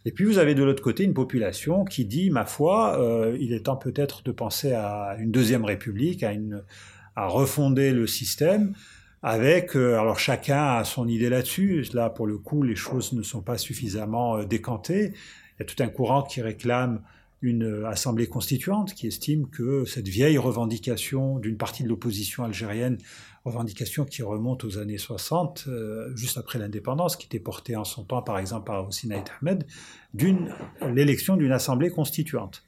Et 0.06 0.12
puis 0.12 0.25
vous 0.25 0.38
avez 0.38 0.56
de 0.56 0.63
l'autre 0.63 0.82
côté 0.82 1.03
une 1.03 1.13
population 1.13 1.84
qui 1.84 2.06
dit, 2.06 2.29
ma 2.29 2.46
foi, 2.46 3.00
euh, 3.00 3.38
il 3.39 3.53
est 3.53 3.65
temps 3.65 3.75
peut-être 3.75 4.24
de 4.24 4.32
penser 4.32 4.72
à 4.72 5.15
une 5.20 5.32
deuxième 5.32 5.65
république, 5.65 6.24
à, 6.24 6.32
une, 6.32 6.63
à 7.15 7.27
refonder 7.27 7.91
le 7.91 8.08
système, 8.08 8.74
avec, 9.22 9.75
euh, 9.75 10.00
alors 10.00 10.18
chacun 10.18 10.77
a 10.77 10.84
son 10.86 11.08
idée 11.08 11.29
là-dessus. 11.29 11.86
Là, 11.94 12.10
pour 12.10 12.27
le 12.27 12.38
coup, 12.38 12.63
les 12.63 12.75
choses 12.75 13.13
ne 13.13 13.22
sont 13.22 13.41
pas 13.41 13.58
suffisamment 13.58 14.38
euh, 14.38 14.46
décantées. 14.46 15.13
Il 15.58 15.60
y 15.60 15.63
a 15.63 15.65
tout 15.65 15.84
un 15.84 15.89
courant 15.89 16.24
qui 16.24 16.41
réclame 16.41 17.01
une 17.41 17.86
assemblée 17.86 18.27
constituante, 18.27 18.94
qui 18.94 19.08
estime 19.08 19.48
que 19.50 19.86
cette 19.86 20.10
vieille 20.10 20.38
revendication 20.38 21.39
d'une 21.39 21.56
partie 21.56 21.84
de 21.84 21.88
l'opposition 21.88 22.44
algérienne 22.44 22.98
revendication 23.46 24.05
qui 24.05 24.22
remonte 24.24 24.63
aux 24.63 24.77
années 24.77 24.98
60, 24.98 25.65
euh, 25.67 26.15
juste 26.15 26.38
après 26.38 26.60
l'indépendance, 26.60 27.15
qui 27.15 27.25
était 27.25 27.39
portée 27.39 27.75
en 27.75 27.84
son 27.84 28.03
temps, 28.03 28.22
par 28.22 28.38
exemple, 28.38 28.65
par 28.65 28.88
Hossein 28.88 29.10
Ahmed, 29.41 29.65
d'une 30.13 30.53
l'élection 30.81 31.38
d'une 31.38 31.51
assemblée 31.51 31.89
constituante. 31.89 32.63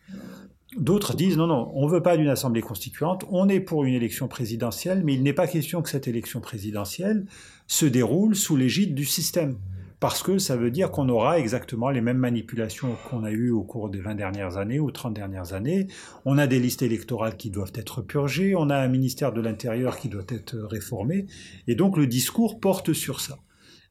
D'autres 0.78 1.16
disent 1.16 1.36
non, 1.36 1.48
non, 1.48 1.70
on 1.74 1.86
ne 1.86 1.92
veut 1.92 2.02
pas 2.02 2.16
d'une 2.16 2.30
assemblée 2.30 2.62
constituante, 2.62 3.26
on 3.30 3.50
est 3.50 3.60
pour 3.60 3.84
une 3.84 3.94
élection 3.94 4.30
présidentielle, 4.30 5.04
mais 5.04 5.14
il 5.14 5.24
n'est 5.24 5.34
pas 5.34 5.48
question 5.48 5.82
que 5.82 5.90
cette 5.90 6.08
élection 6.08 6.40
présidentielle 6.40 7.26
se 7.68 7.86
déroule 7.86 8.36
sous 8.36 8.56
l'égide 8.56 8.96
du 8.96 9.04
système 9.04 9.58
parce 10.02 10.24
que 10.24 10.40
ça 10.40 10.58
veut 10.58 10.72
dire 10.72 10.90
qu'on 10.90 11.08
aura 11.10 11.38
exactement 11.38 11.92
les 11.92 12.02
mêmes 12.02 12.18
manipulations 12.18 12.98
qu'on 13.08 13.24
a 13.24 13.30
eues 13.30 13.52
au 13.52 13.62
cours 13.62 13.88
des 13.88 14.00
20 14.00 14.16
dernières 14.16 14.58
années 14.58 14.80
ou 14.80 14.90
30 14.90 15.14
dernières 15.14 15.54
années. 15.54 15.88
On 16.26 16.40
a 16.40 16.48
des 16.48 16.60
listes 16.60 16.82
électorales 16.82 17.38
qui 17.38 17.52
doivent 17.52 17.72
être 17.76 18.02
purgées, 18.02 18.56
on 18.56 18.72
a 18.72 18.78
un 18.78 18.88
ministère 18.88 19.32
de 19.32 19.42
l'Intérieur 19.42 20.00
qui 20.00 20.10
doit 20.10 20.26
être 20.28 20.58
réformé, 20.58 21.28
et 21.68 21.76
donc 21.76 21.98
le 21.98 22.08
discours 22.08 22.60
porte 22.60 22.94
sur 22.94 23.22
ça. 23.22 23.38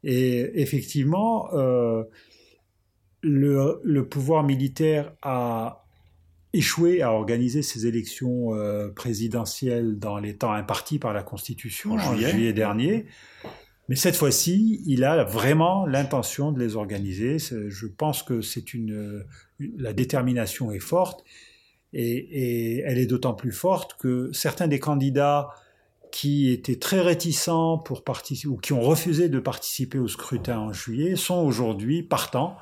Et 0.03 0.61
effectivement, 0.61 1.49
euh, 1.55 2.03
le, 3.23 4.01
pouvoir 4.01 4.43
militaire 4.43 5.13
a 5.23 5.85
échoué 6.53 7.03
à 7.03 7.13
organiser 7.13 7.63
ces 7.63 7.87
élections 7.87 8.57
euh, 8.57 8.89
présidentielles 8.89 10.01
dans 10.01 10.19
les 10.19 10.37
temps 10.37 10.53
impartis 10.53 10.99
par 10.99 11.13
la 11.13 11.23
Constitution 11.23 11.93
en 11.93 12.17
juillet 12.17 12.53
dernier. 12.53 13.07
Mais 13.91 13.97
cette 13.97 14.15
fois-ci, 14.15 14.81
il 14.87 15.03
a 15.03 15.25
vraiment 15.25 15.85
l'intention 15.85 16.53
de 16.53 16.61
les 16.61 16.77
organiser. 16.77 17.39
Je 17.41 17.87
pense 17.89 18.23
que 18.23 18.41
la 19.59 19.93
détermination 19.93 20.71
est 20.71 20.79
forte 20.79 21.25
et, 21.93 22.85
elle 22.87 22.99
est 22.99 23.07
d'autant 23.07 23.35
plus 23.35 23.51
forte 23.51 23.97
que 23.99 24.31
certains 24.33 24.69
des 24.69 24.79
candidats 24.79 25.49
qui 26.13 26.51
étaient 26.53 26.79
très 26.79 27.01
réticents 27.01 27.83
ou 28.47 28.57
qui 28.59 28.73
ont 28.73 28.81
refusé 28.81 29.29
de 29.29 29.41
participer 29.41 29.99
au 29.99 30.07
scrutin 30.07 30.61
en 30.61 30.73
juillet 30.73 31.17
sont 31.17 31.39
aujourd'hui 31.39 32.05
partants 32.05 32.57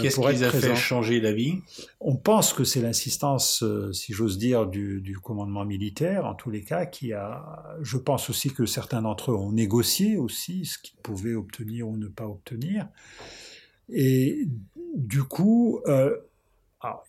Qu'est-ce 0.00 0.18
qui 0.18 0.26
les 0.28 0.42
a 0.42 0.50
fait 0.50 0.74
changer 0.74 1.20
d'avis 1.20 1.60
On 2.00 2.16
pense 2.16 2.54
que 2.54 2.64
c'est 2.64 2.80
l'insistance, 2.80 3.62
euh, 3.62 3.92
si 3.92 4.14
j'ose 4.14 4.38
dire, 4.38 4.66
du, 4.66 5.02
du, 5.02 5.18
commandement 5.18 5.66
militaire, 5.66 6.24
en 6.24 6.34
tous 6.34 6.50
les 6.50 6.62
cas, 6.62 6.86
qui 6.86 7.12
a. 7.12 7.76
Je 7.82 7.98
pense 7.98 8.30
aussi 8.30 8.50
que 8.50 8.64
certains 8.64 9.02
d'entre 9.02 9.32
eux 9.32 9.36
ont 9.36 9.52
négocié 9.52 10.16
aussi 10.16 10.64
ce 10.64 10.78
qu'ils 10.78 10.98
pouvaient 11.02 11.34
obtenir 11.34 11.86
ou 11.86 11.98
ne 11.98 12.08
pas 12.08 12.26
obtenir. 12.26 12.88
Et 13.90 14.48
du 14.94 15.22
coup, 15.22 15.82
euh, 15.86 16.16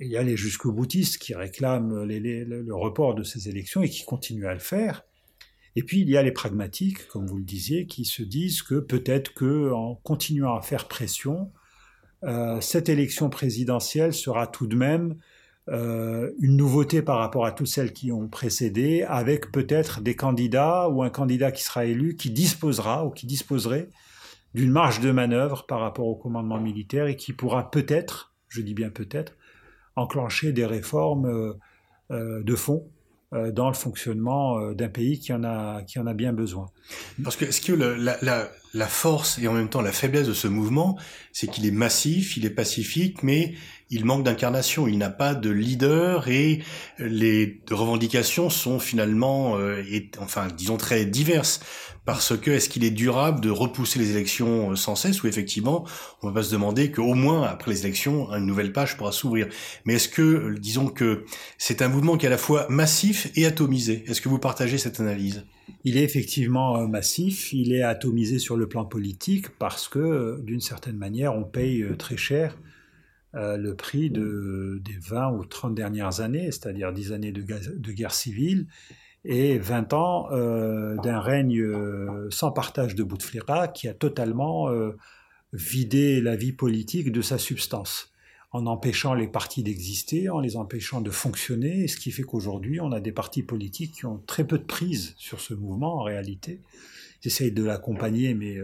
il 0.02 0.10
y 0.10 0.18
a 0.18 0.24
les 0.24 0.36
jusqu'au 0.36 0.74
boutistes 0.74 1.18
qui 1.18 1.34
réclament 1.34 2.04
les, 2.04 2.20
le 2.44 2.76
report 2.76 3.16
de 3.16 3.24
ces 3.24 3.48
élections 3.48 3.84
et 3.84 3.90
qui 3.90 4.04
continuent 4.04 4.48
à 4.48 4.54
le 4.54 4.60
faire. 4.60 5.06
Et 5.78 5.84
puis 5.84 6.02
il 6.02 6.10
y 6.10 6.18
a 6.18 6.24
les 6.24 6.32
pragmatiques, 6.32 7.08
comme 7.08 7.26
vous 7.26 7.38
le 7.38 7.44
disiez, 7.44 7.86
qui 7.86 8.06
se 8.06 8.24
disent 8.24 8.62
que 8.62 8.76
peut-être 8.76 9.34
que 9.34 9.72
en 9.72 9.96
continuant 9.96 10.56
à 10.56 10.62
faire 10.62 10.88
pression, 10.88 11.52
euh, 12.26 12.60
cette 12.62 12.90
élection 12.90 13.30
présidentielle 13.30 14.14
sera 14.14 14.48
tout 14.48 14.68
de 14.68 14.76
même 14.76 15.16
euh, 15.70 16.32
une 16.40 16.58
nouveauté 16.58 17.02
par 17.02 17.18
rapport 17.18 17.46
à 17.46 17.52
toutes 17.52 17.68
celles 17.68 17.94
qui 17.94 18.12
ont 18.12 18.28
précédé, 18.28 19.04
avec 19.04 19.52
peut-être 19.52 20.02
des 20.02 20.16
candidats 20.16 20.90
ou 20.90 21.04
un 21.04 21.10
candidat 21.10 21.52
qui 21.52 21.64
sera 21.64 21.86
élu 21.86 22.16
qui 22.16 22.30
disposera 22.30 23.06
ou 23.06 23.10
qui 23.10 23.26
disposerait 23.26 23.90
d'une 24.54 24.72
marge 24.72 25.00
de 25.00 25.12
manœuvre 25.12 25.66
par 25.66 25.80
rapport 25.82 26.08
au 26.08 26.16
commandement 26.16 26.60
militaire 26.60 27.08
et 27.08 27.16
qui 27.16 27.34
pourra 27.34 27.70
peut-être, 27.72 28.34
je 28.48 28.62
dis 28.62 28.74
bien 28.74 28.90
peut-être, 28.90 29.34
enclencher 29.96 30.52
des 30.52 30.66
réformes 30.66 31.56
euh, 32.12 32.44
de 32.44 32.56
fond 32.56 32.88
dans 33.52 33.68
le 33.68 33.74
fonctionnement 33.74 34.60
euh, 34.60 34.74
d'un 34.74 34.90
pays 34.90 35.20
qui 35.20 35.34
en 35.34 35.44
a 35.44 35.82
qui 35.84 36.00
en 36.00 36.08
a 36.08 36.14
bien 36.14 36.34
besoin. 36.34 36.70
Parce 37.24 37.36
que 37.36 37.46
est-ce 37.46 37.62
que 37.62 37.74
la, 37.74 38.18
la, 38.74 38.88
force 38.88 39.40
et 39.40 39.48
en 39.48 39.54
même 39.54 39.70
temps 39.70 39.82
la 39.82 39.92
faiblesse 39.92 40.28
de 40.28 40.34
ce 40.34 40.48
mouvement, 40.48 40.98
c'est 41.32 41.48
qu'il 41.48 41.66
est 41.66 41.72
massif, 41.72 42.38
il 42.38 42.46
est 42.46 42.52
pacifique, 42.52 43.24
mais 43.24 43.56
il 43.90 44.06
manque 44.06 44.24
d'incarnation, 44.24 44.88
il 44.88 44.98
n'a 44.98 45.10
pas 45.10 45.36
de 45.36 45.50
leader 45.50 46.28
et 46.28 46.64
les 46.98 47.62
revendications 47.70 48.50
sont 48.50 48.80
finalement, 48.80 49.58
euh, 49.58 49.84
et, 49.90 50.10
enfin, 50.20 50.48
disons 50.56 50.78
très 50.78 51.06
diverses. 51.06 51.60
Parce 52.04 52.38
que 52.38 52.52
est-ce 52.52 52.70
qu'il 52.70 52.84
est 52.84 52.92
durable 52.92 53.42
de 53.42 53.50
repousser 53.50 53.98
les 53.98 54.12
élections 54.12 54.72
euh, 54.72 54.76
sans 54.76 54.96
cesse 54.96 55.24
ou 55.24 55.28
effectivement 55.28 55.88
on 56.22 56.28
va 56.28 56.34
pas 56.34 56.44
se 56.44 56.52
demander 56.52 56.92
qu'au 56.92 57.16
moins 57.16 57.42
après 57.42 57.72
les 57.72 57.80
élections 57.80 58.32
une 58.32 58.46
nouvelle 58.46 58.72
page 58.72 58.96
pourra 58.96 59.12
s'ouvrir. 59.12 59.48
Mais 59.86 59.96
est-ce 59.96 60.10
que 60.10 60.22
euh, 60.22 60.56
disons 60.60 60.88
que 60.88 61.26
c'est 61.58 61.82
un 61.82 61.88
mouvement 61.88 62.16
qui 62.16 62.28
est 62.28 62.28
à 62.28 62.32
la 62.32 62.38
fois 62.38 62.68
massif 62.70 63.32
et 63.36 63.48
atomisé 63.48 64.04
Est-ce 64.08 64.22
que 64.22 64.30
vous 64.30 64.38
partagez 64.38 64.78
cette 64.78 65.00
analyse? 65.00 65.46
Il 65.84 65.98
est 65.98 66.04
effectivement 66.04 66.88
massif, 66.88 67.52
il 67.54 67.74
est 67.74 67.82
atomisé 67.82 68.38
sur 68.38 68.56
le 68.56 68.68
plan 68.68 68.86
politique 68.86 69.50
parce 69.58 69.88
que, 69.88 70.40
d'une 70.44 70.62
certaine 70.62 70.98
manière, 70.98 71.36
on 71.36 71.44
paye 71.44 71.84
très 71.98 72.18
cher 72.18 72.56
euh, 73.36 73.58
le 73.58 73.76
prix 73.76 74.10
de, 74.10 74.80
des 74.82 74.98
20 74.98 75.32
ou 75.32 75.46
30 75.46 75.76
dernières 75.76 76.22
années, 76.22 76.52
c'est-à-dire 76.52 76.94
10 76.94 77.12
années 77.12 77.34
de, 77.34 77.42
de, 77.42 77.92
guerre 77.92 78.14
civile 78.14 78.68
et 79.26 79.60
20 79.60 79.94
ans 79.94 80.32
euh, 80.32 80.96
d'un 80.98 81.20
règne 81.20 81.60
euh, 81.60 82.30
sans 82.30 82.52
partage 82.52 82.96
de 82.96 83.04
Bouteflika 83.04 83.68
qui 83.68 83.90
a 83.90 83.94
totalement 83.94 84.70
vidé 85.52 86.22
la 86.22 86.38
vie 86.38 86.54
politique 86.54 87.12
de 87.12 87.22
sa 87.22 87.38
substance 87.38 88.14
en 88.52 88.68
empêchant 88.68 89.14
les 89.14 89.28
partis 89.28 89.64
d'exister, 89.64 90.30
en 90.30 90.40
les 90.40 90.56
empêchant 90.56 91.02
de 91.02 91.12
fonctionner, 91.12 91.90
ce 91.90 91.98
qui 91.98 92.12
fait 92.12 92.24
qu'aujourd'hui, 92.24 92.80
on 92.80 92.94
a 92.94 93.02
des 93.02 93.12
partis 93.12 93.44
politiques 93.44 93.96
qui 93.96 94.06
ont 94.06 94.22
très 94.28 94.48
peu 94.48 94.58
de 94.58 94.64
prise 94.64 95.14
sur 95.18 95.42
ce 95.42 95.54
mouvement 95.54 95.96
en 95.96 96.04
réalité. 96.04 96.62
Ils 97.24 97.28
essayent 97.28 97.52
de 97.52 97.66
l'accompagner, 97.66 98.34
mais 98.34 98.58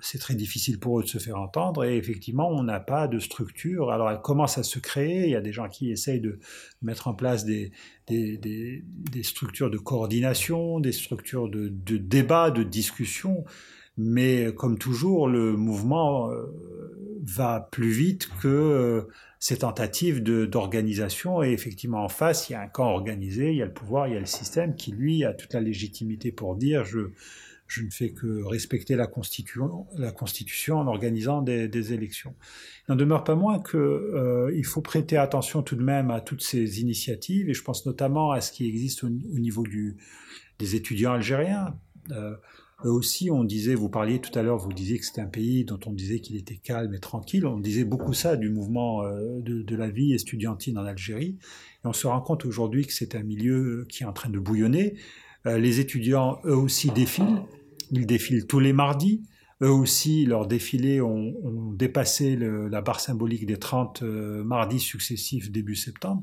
c'est 0.00 0.18
très 0.18 0.34
difficile 0.34 0.78
pour 0.78 1.00
eux 1.00 1.02
de 1.02 1.08
se 1.08 1.18
faire 1.18 1.38
entendre 1.38 1.84
et 1.84 1.96
effectivement 1.96 2.48
on 2.48 2.62
n'a 2.62 2.80
pas 2.80 3.08
de 3.08 3.18
structure. 3.18 3.90
Alors 3.90 4.10
elle 4.10 4.20
commence 4.20 4.58
à 4.58 4.62
se 4.62 4.78
créer, 4.78 5.24
il 5.24 5.30
y 5.30 5.36
a 5.36 5.40
des 5.40 5.52
gens 5.52 5.68
qui 5.68 5.90
essayent 5.90 6.20
de 6.20 6.38
mettre 6.82 7.08
en 7.08 7.14
place 7.14 7.44
des, 7.44 7.72
des, 8.06 8.38
des, 8.38 8.84
des 8.86 9.22
structures 9.22 9.70
de 9.70 9.78
coordination, 9.78 10.80
des 10.80 10.92
structures 10.92 11.48
de, 11.48 11.68
de, 11.68 11.96
débat, 11.96 12.50
de 12.50 12.62
discussion, 12.62 13.44
mais 13.96 14.52
comme 14.54 14.78
toujours 14.78 15.28
le 15.28 15.56
mouvement 15.56 16.30
va 17.22 17.68
plus 17.72 17.90
vite 17.90 18.30
que 18.40 19.08
ces 19.40 19.58
tentatives 19.58 20.22
d'organisation. 20.22 21.42
Et 21.42 21.50
effectivement 21.50 22.04
en 22.04 22.08
face 22.08 22.48
il 22.48 22.52
y 22.52 22.56
a 22.56 22.60
un 22.60 22.68
camp 22.68 22.90
organisé, 22.90 23.50
il 23.50 23.56
y 23.56 23.62
a 23.62 23.66
le 23.66 23.72
pouvoir, 23.72 24.06
il 24.06 24.14
y 24.14 24.16
a 24.16 24.20
le 24.20 24.26
système 24.26 24.76
qui 24.76 24.92
lui 24.92 25.24
a 25.24 25.34
toute 25.34 25.52
la 25.54 25.60
légitimité 25.60 26.30
pour 26.30 26.54
dire 26.54 26.84
je 26.84 27.10
je 27.66 27.82
ne 27.82 27.90
fais 27.90 28.10
que 28.10 28.44
respecter 28.44 28.94
la 28.96 29.06
Constitution, 29.06 29.86
en 30.76 30.86
organisant 30.86 31.42
des, 31.42 31.92
élections. 31.92 32.34
Il 32.88 32.92
n'en 32.92 32.96
demeure 32.96 33.24
pas 33.24 33.34
moins 33.34 33.60
qu'il 33.60 33.78
euh, 33.78 34.62
faut 34.64 34.82
prêter 34.82 35.16
attention 35.16 35.62
tout 35.62 35.76
de 35.76 35.82
même 35.82 36.10
à 36.10 36.20
toutes 36.20 36.42
ces 36.42 36.80
initiatives, 36.80 37.48
et 37.48 37.54
je 37.54 37.62
pense 37.62 37.86
notamment 37.86 38.30
à 38.30 38.40
ce 38.40 38.52
qui 38.52 38.66
existe 38.68 39.04
au, 39.04 39.08
niveau 39.08 39.64
des 40.58 40.76
étudiants 40.76 41.12
algériens. 41.12 41.76
Euh, 42.12 42.34
eux 42.84 42.90
aussi, 42.90 43.30
on 43.30 43.42
disait, 43.42 43.74
vous 43.74 43.88
parliez 43.88 44.20
tout 44.20 44.36
à 44.38 44.42
l'heure, 44.42 44.58
vous 44.58 44.72
disiez 44.72 44.98
que 44.98 45.04
c'était 45.04 45.22
un 45.22 45.26
pays 45.26 45.64
dont 45.64 45.80
on 45.86 45.92
disait 45.92 46.20
qu'il 46.20 46.36
était 46.36 46.56
calme 46.56 46.94
et 46.94 47.00
tranquille. 47.00 47.46
On 47.46 47.58
disait 47.58 47.84
beaucoup 47.84 48.12
ça 48.12 48.36
du 48.36 48.50
mouvement 48.50 49.02
euh, 49.02 49.40
de, 49.40 49.76
la 49.76 49.88
vie 49.88 50.12
estudiantine 50.12 50.78
en 50.78 50.84
Algérie. 50.84 51.38
Et 51.84 51.86
on 51.86 51.94
se 51.94 52.06
rend 52.06 52.20
compte 52.20 52.44
aujourd'hui 52.44 52.86
que 52.86 52.92
c'est 52.92 53.14
un 53.14 53.22
milieu 53.22 53.86
qui 53.88 54.02
est 54.02 54.06
en 54.06 54.12
train 54.12 54.28
de 54.28 54.38
bouillonner. 54.38 54.94
Les 55.44 55.78
étudiants, 55.78 56.40
eux 56.44 56.56
aussi, 56.56 56.90
défilent. 56.90 57.44
Ils 57.90 58.06
défilent 58.06 58.46
tous 58.46 58.60
les 58.60 58.72
mardis. 58.72 59.22
Eux 59.62 59.70
aussi, 59.70 60.26
leurs 60.26 60.46
défilés 60.46 61.00
ont, 61.00 61.34
dépassé 61.72 62.36
la 62.36 62.82
barre 62.82 63.00
symbolique 63.00 63.46
des 63.46 63.56
30 63.56 64.02
euh, 64.02 64.44
mardis 64.44 64.80
successifs 64.80 65.50
début 65.50 65.76
septembre. 65.76 66.22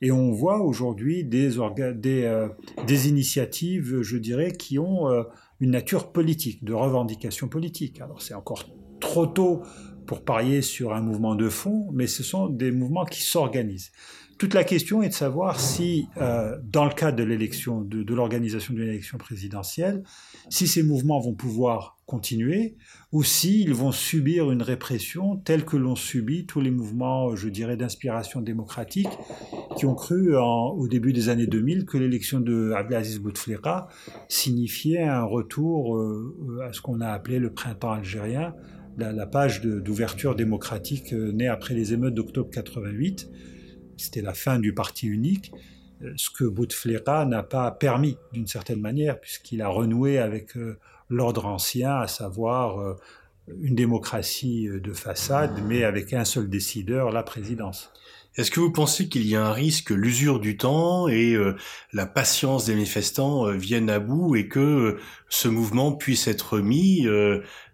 Et 0.00 0.12
on 0.12 0.30
voit 0.30 0.60
aujourd'hui 0.60 1.24
des, 1.24 1.58
euh, 1.58 2.48
initiatives, 2.88 4.02
je 4.02 4.16
dirais, 4.16 4.52
qui 4.52 4.78
ont 4.78 5.10
euh, 5.10 5.24
une 5.60 5.72
nature 5.72 6.12
politique, 6.12 6.62
de 6.62 6.72
revendication 6.72 7.48
politique. 7.48 8.00
Alors 8.00 8.22
c'est 8.22 8.34
encore 8.34 8.64
trop 9.00 9.26
tôt 9.26 9.62
pour 10.06 10.24
parier 10.24 10.62
sur 10.62 10.94
un 10.94 11.00
mouvement 11.00 11.34
de 11.34 11.48
fond, 11.48 11.88
mais 11.92 12.06
ce 12.06 12.22
sont 12.22 12.48
des 12.48 12.70
mouvements 12.70 13.04
qui 13.04 13.22
s'organisent. 13.22 13.90
Toute 14.38 14.54
la 14.54 14.62
question 14.62 15.02
est 15.02 15.08
de 15.08 15.14
savoir 15.14 15.58
si, 15.58 16.06
euh, 16.16 16.56
dans 16.62 16.84
le 16.84 16.94
cadre 16.94 17.16
de 17.16 17.24
l'élection, 17.24 17.82
de, 17.82 18.04
de 18.04 18.14
l'organisation 18.14 18.72
d'une 18.72 18.88
élection 18.88 19.18
présidentielle, 19.18 20.04
si 20.48 20.68
ces 20.68 20.84
mouvements 20.84 21.18
vont 21.18 21.34
pouvoir 21.34 21.98
continuer 22.06 22.76
ou 23.10 23.24
s'ils 23.24 23.74
vont 23.74 23.90
subir 23.90 24.52
une 24.52 24.62
répression 24.62 25.36
telle 25.36 25.64
que 25.64 25.76
l'ont 25.76 25.96
subi 25.96 26.46
tous 26.46 26.60
les 26.60 26.70
mouvements, 26.70 27.34
je 27.34 27.48
dirais, 27.48 27.76
d'inspiration 27.76 28.40
démocratique 28.40 29.08
qui 29.76 29.86
ont 29.86 29.96
cru 29.96 30.36
au 30.36 30.86
début 30.86 31.12
des 31.12 31.30
années 31.30 31.48
2000 31.48 31.84
que 31.84 31.98
l'élection 31.98 32.38
de 32.38 32.72
Abdelaziz 32.76 33.18
Bouteflika 33.18 33.88
signifiait 34.28 35.02
un 35.02 35.24
retour 35.24 35.96
euh, 35.96 36.60
à 36.66 36.72
ce 36.72 36.80
qu'on 36.80 37.00
a 37.00 37.08
appelé 37.08 37.40
le 37.40 37.52
printemps 37.52 37.92
algérien, 37.92 38.54
la, 38.96 39.12
la 39.12 39.26
page 39.26 39.62
d'ouverture 39.62 40.36
démocratique 40.36 41.12
euh, 41.12 41.32
née 41.32 41.48
après 41.48 41.74
les 41.74 41.92
émeutes 41.92 42.14
d'octobre 42.14 42.50
88 42.50 43.28
c'était 43.98 44.22
la 44.22 44.34
fin 44.34 44.58
du 44.58 44.72
parti 44.72 45.06
unique, 45.06 45.52
euh, 46.02 46.12
ce 46.16 46.30
que 46.30 46.44
Bouteflika 46.44 47.24
n'a 47.24 47.42
pas 47.42 47.70
permis 47.70 48.16
d'une 48.32 48.46
certaine 48.46 48.80
manière, 48.80 49.20
puisqu'il 49.20 49.62
a 49.62 49.68
renoué 49.68 50.18
avec 50.18 50.56
euh, 50.56 50.78
l'ordre 51.08 51.46
ancien, 51.46 51.96
à 51.96 52.06
savoir 52.06 52.80
euh, 52.80 52.96
une 53.60 53.74
démocratie 53.74 54.68
de 54.68 54.92
façade, 54.92 55.62
mais 55.66 55.82
avec 55.84 56.12
un 56.12 56.24
seul 56.24 56.48
décideur, 56.48 57.10
la 57.10 57.22
présidence. 57.22 57.92
Est-ce 58.36 58.50
que 58.50 58.60
vous 58.60 58.70
pensez 58.70 59.08
qu'il 59.08 59.26
y 59.26 59.34
a 59.34 59.44
un 59.44 59.52
risque 59.52 59.88
que 59.88 59.94
l'usure 59.94 60.38
du 60.38 60.56
temps 60.56 61.08
et 61.08 61.34
la 61.92 62.06
patience 62.06 62.66
des 62.66 62.74
manifestants 62.74 63.50
viennent 63.50 63.88
à 63.90 63.98
bout 63.98 64.36
et 64.36 64.46
que 64.46 64.98
ce 65.28 65.48
mouvement 65.48 65.92
puisse 65.92 66.28
être 66.28 66.58
mis 66.58 67.06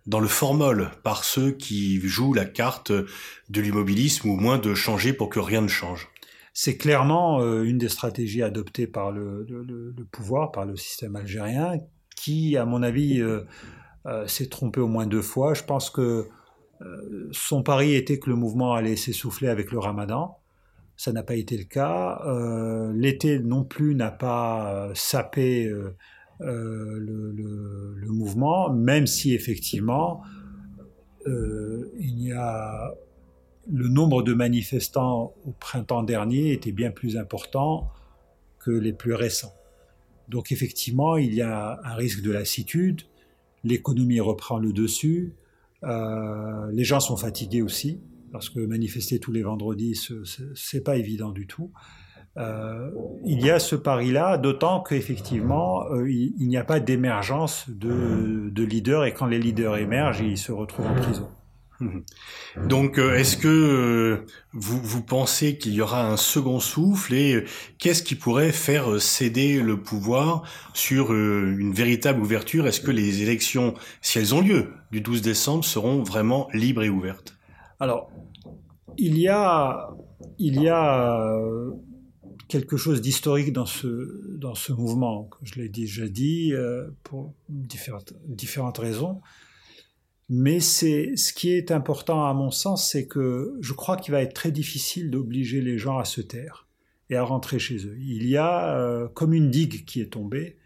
dans 0.07 0.21
le 0.21 0.29
formol 0.29 0.91
par 1.03 1.25
ceux 1.25 1.51
qui 1.51 2.01
jouent 2.01 2.35
la 2.35 2.45
carte 2.45 2.93
de 2.93 3.61
l'immobilisme 3.61 4.29
ou 4.29 4.37
moins 4.37 4.59
de 4.59 4.75
changer 4.75 5.13
pour 5.13 5.29
que 5.29 5.41
rien 5.41 5.61
ne 5.61 5.69
change? 5.69 6.09
C'est 6.57 6.77
clairement 6.77 7.41
euh, 7.41 7.65
une 7.65 7.79
des 7.79 7.89
stratégies 7.89 8.43
adoptées 8.43 8.87
par 8.87 9.11
le, 9.11 9.45
pouvoir, 10.13 10.53
par 10.53 10.65
le 10.65 10.77
système 10.77 11.17
algérien, 11.17 11.79
qui, 12.17 12.57
à 12.57 12.65
mon 12.65 12.85
avis, 12.85 13.21
euh, 13.21 13.41
euh, 14.07 14.25
s'est 14.29 14.49
trompé 14.49 14.81
au 14.81 14.87
moins 14.87 15.07
deux 15.07 15.21
fois. 15.21 15.53
Je 15.55 15.65
pense 15.65 15.91
que 15.91 16.29
son 17.33 17.63
pari 17.63 17.95
était 17.95 18.19
que 18.19 18.29
le 18.29 18.37
mouvement 18.37 18.75
allait 18.75 18.97
s'essouffler 18.97 19.49
avec 19.49 19.73
le 19.73 19.79
ramadan. 19.79 20.37
Ça 20.97 21.13
n'a 21.13 21.23
pas 21.23 21.35
été 21.35 21.57
le 21.57 21.65
cas. 21.65 22.21
L'été 22.93 23.39
non 23.39 23.65
plus 23.65 23.95
n'a 23.95 24.11
pas 24.11 24.91
sapé 24.93 25.73
le, 26.41 28.07
mouvement, 28.07 28.71
même 28.71 29.07
si 29.07 29.35
effectivement 29.35 30.23
il 31.27 32.23
y 32.23 32.33
a 32.33 32.93
le 33.71 33.89
nombre 33.89 34.23
de 34.23 34.35
manifestants 34.35 35.35
au 35.47 35.53
printemps 35.53 36.03
dernier 36.03 36.53
était 36.53 36.73
bien 36.73 36.91
plus 36.91 37.17
important 37.17 37.91
que 38.59 38.71
les 38.71 38.93
plus 38.93 39.15
récents. 39.15 39.55
Donc 40.29 40.53
effectivement, 40.53 41.17
il 41.17 41.35
y 41.35 41.43
a 41.43 41.81
un 41.85 41.95
risque 41.95 42.23
de 42.23 42.31
lassitude, 42.31 43.03
l'économie 43.63 44.21
reprend 44.21 44.59
le 44.59 44.73
dessus, 44.73 45.35
euh, 45.83 46.71
les 46.73 46.85
gens 46.85 47.01
sont 47.01 47.17
fatigués 47.17 47.63
aussi, 47.63 48.01
parce 48.33 48.49
que 48.49 48.61
manifester 48.61 49.19
tous 49.19 49.33
les 49.33 49.43
vendredis, 49.43 50.01
c'est 50.55 50.83
pas 50.83 50.97
évident 50.97 51.31
du 51.31 51.47
tout. 51.47 51.71
Euh, 52.37 52.91
il 53.25 53.45
y 53.45 53.51
a 53.51 53.61
ce 53.61 53.77
pari-là, 53.77 54.39
d'autant 54.39 54.83
qu'effectivement, 54.83 55.85
euh, 55.93 56.11
il, 56.11 56.49
n'y 56.49 56.57
a 56.57 56.65
pas 56.65 56.81
d'émergence 56.81 57.67
de 57.69 58.65
leaders, 58.65 59.05
et 59.05 59.15
quand 59.15 59.27
les 59.27 59.39
leaders 59.39 59.77
émergent, 59.77 60.21
ils 60.21 60.39
se 60.39 60.53
retrouvent 60.53 60.87
en 60.87 60.95
prison. 60.95 61.29
Donc, 62.69 62.99
euh, 62.99 63.17
est-ce 63.17 63.37
que 63.37 63.49
euh, 63.49 64.27
vous, 64.53 65.03
pensez 65.03 65.59
qu'il 65.59 65.73
y 65.75 65.81
aura 65.81 66.07
un 66.07 66.17
second 66.17 66.61
souffle 66.61 67.15
et 67.15 67.35
euh, 67.35 67.45
qu'est-ce 67.79 68.03
qui 68.03 68.15
pourrait 68.15 68.53
faire 68.53 69.01
céder 69.01 69.61
le 69.61 69.81
pouvoir 69.81 70.43
sur 70.73 71.13
une 71.13 71.73
véritable 71.73 72.21
ouverture? 72.21 72.67
Est-ce 72.67 72.81
que 72.81 72.91
les 72.91 73.23
élections, 73.23 73.75
si 74.01 74.19
elles 74.19 74.35
ont 74.35 74.41
lieu 74.41 74.69
du 74.93 75.01
12 75.01 75.23
décembre, 75.23 75.65
seront 75.65 76.03
vraiment 76.03 76.49
libres 76.53 76.83
et 76.83 76.89
ouvertes? 76.89 77.37
Alors, 77.81 78.11
il 78.97 79.19
y 79.19 79.29
a, 79.29 79.91
il 80.39 80.63
y 80.63 80.69
a 80.69 81.37
quelque 82.47 82.77
chose 82.77 83.01
d'historique 83.01 83.53
dans 83.53 83.67
ce, 83.67 84.37
dans 84.39 84.55
ce 84.55 84.73
mouvement, 84.73 85.29
je 85.43 85.57
l'ai 85.57 85.69
déjà 85.69 86.07
dit, 86.07 86.53
pour 87.03 87.35
différentes, 87.49 88.15
différentes 88.27 88.79
raisons. 88.79 89.21
Mais 90.29 90.61
c'est 90.61 91.17
ce 91.17 91.33
qui 91.33 91.51
est 91.51 91.71
important 91.71 92.27
à 92.27 92.33
mon 92.33 92.51
sens, 92.51 92.91
c'est 92.91 93.07
que 93.07 93.57
je 93.61 93.73
crois 93.75 93.97
qu'il 93.97 94.13
va 94.13 94.23
être 94.23 94.35
très 94.35 94.51
difficile 94.51 95.11
d'obliger 95.11 95.61
les 95.61 95.77
gens 95.77 95.99
à 95.99 96.05
se 96.05 96.23
taire 96.23 96.67
et 97.11 97.17
à 97.17 97.23
rentrer 97.23 97.59
chez 97.59 97.87
eux. 97.87 97.97
Il 97.99 98.27
y 98.27 98.37
a 98.37 98.75
euh, 98.77 99.09
comme 99.09 99.35
une 99.35 99.51
digue 99.51 99.85
qui 99.85 100.01
est 100.01 100.13
tombée. 100.13 100.57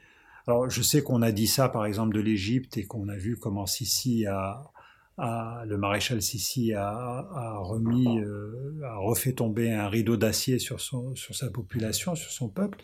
Alors 0.46 0.70
je 0.70 0.80
sais 0.80 1.02
qu'on 1.02 1.22
a 1.22 1.32
dit 1.32 1.48
ça 1.48 1.68
par 1.68 1.86
exemple 1.86 2.14
de 2.14 2.20
l'Égypte 2.20 2.76
et 2.76 2.84
qu'on 2.84 3.08
a 3.08 3.16
vu 3.16 3.36
comment 3.36 3.66
Sisi 3.66 4.26
a, 4.26 4.70
le 5.18 5.76
maréchal 5.76 6.22
Sisi 6.22 6.72
a, 6.72 6.88
a 6.88 7.58
remis, 7.58 8.20
euh, 8.20 8.80
a 8.84 8.96
refait 8.96 9.32
tomber 9.32 9.72
un 9.72 9.88
rideau 9.88 10.16
d'acier 10.16 10.60
sur, 10.60 10.80
son, 10.80 11.16
sur 11.16 11.34
sa 11.34 11.50
population, 11.50 12.14
sur 12.14 12.30
son 12.30 12.48
peuple. 12.48 12.78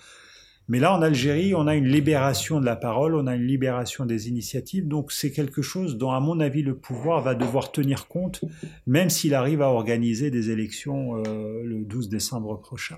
Mais 0.69 0.79
là, 0.79 0.97
en 0.97 1.03
Algérie, 1.03 1.55
on 1.55 1.67
a 1.67 1.75
une 1.75 1.87
libération 1.87 2.59
de 2.59 2.65
la 2.65 2.77
parole, 2.77 3.15
on 3.15 3.27
a 3.27 3.35
une 3.35 3.47
libération 3.47 4.07
des 4.07 4.29
initiatives, 4.29 4.89
donc 4.89 5.13
c'est 5.13 5.31
quelque 5.31 5.61
chose 5.61 5.99
dont, 5.99 6.11
à 6.11 6.21
mon 6.21 6.41
avis, 6.41 6.63
le 6.63 6.75
pouvoir 6.75 7.21
va 7.21 7.35
devoir 7.35 7.71
tenir 7.71 8.09
compte, 8.09 8.43
même 8.87 9.11
s'il 9.11 9.35
arrive 9.35 9.61
à 9.61 9.69
organiser 9.69 10.31
des 10.31 10.51
élections 10.51 11.19
euh, 11.19 11.63
le 11.65 11.85
12 11.85 12.09
décembre 12.09 12.59
prochain. 12.59 12.97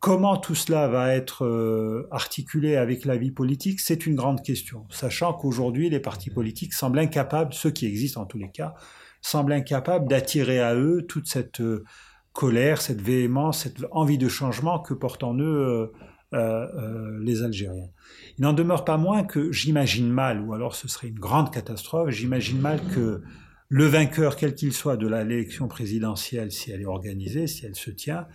Comment 0.00 0.36
tout 0.36 0.56
cela 0.56 0.88
va 0.88 1.14
être 1.14 1.44
euh, 1.44 2.08
articulé 2.10 2.74
avec 2.74 3.04
la 3.04 3.16
vie 3.16 3.30
politique, 3.30 3.78
c'est 3.78 4.04
une 4.04 4.16
grande 4.16 4.42
question, 4.42 4.86
sachant 4.90 5.34
qu'aujourd'hui, 5.34 5.88
les 5.88 6.00
partis 6.00 6.30
politiques 6.30 6.74
semblent 6.74 6.98
incapables, 6.98 7.54
ceux 7.54 7.70
qui 7.70 7.86
existent 7.86 8.22
en 8.22 8.26
tous 8.26 8.38
les 8.38 8.50
cas, 8.50 8.74
semblent 9.20 9.52
incapables 9.52 10.08
d'attirer 10.08 10.58
à 10.58 10.74
eux 10.74 11.06
toute 11.08 11.28
cette 11.28 11.60
euh, 11.60 11.84
colère, 12.32 12.82
cette 12.82 13.00
véhémence, 13.00 13.62
cette 13.62 13.78
envie 13.92 14.18
de 14.18 14.28
changement 14.28 14.80
que 14.80 14.94
portent 14.94 15.22
en 15.22 15.38
eux 15.38 15.92
euh, 16.36 17.18
les 17.20 17.42
Algériens. 17.42 17.90
Il 18.38 18.42
n'en 18.42 18.52
demeure 18.52 18.84
pas 18.84 18.96
moins 18.96 19.24
que 19.24 19.52
j'imagine 19.52 20.10
mal, 20.10 20.40
ou 20.40 20.52
alors 20.54 20.74
ce 20.74 20.88
serait 20.88 21.08
une 21.08 21.18
grande 21.18 21.52
catastrophe, 21.52 22.10
j'imagine 22.10 22.60
mal 22.60 22.80
que 22.94 23.22
le 23.68 23.86
vainqueur, 23.86 24.36
quel 24.36 24.54
qu'il 24.54 24.72
soit, 24.72 24.96
de 24.96 25.08
l'élection 25.08 25.68
présidentielle, 25.68 26.52
si 26.52 26.70
elle 26.70 26.82
est 26.82 26.86
organisée, 26.86 27.46
si 27.46 27.66
elle 27.66 27.74
se 27.74 27.90
tient, 27.90 28.26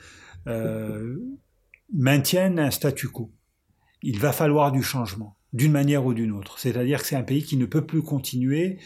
euh, 0.48 1.18
maintienne 1.94 2.60
un 2.60 2.72
statu 2.72 3.08
quo. 3.08 3.32
Il 4.02 4.20
va 4.20 4.32
falloir 4.32 4.72
du 4.72 4.84
changement, 4.84 5.38
d'une 5.54 5.72
manière 5.72 6.06
ou 6.06 6.14
d'une 6.14 6.32
autre. 6.32 6.60
C'est-à-dire 6.60 7.02
que 7.02 7.08
c'est 7.08 7.16
un 7.16 7.24
pays 7.24 7.44
qui 7.44 7.58
ne 7.58 7.66
peut 7.66 7.86
plus 7.86 8.02
continuer 8.02 8.80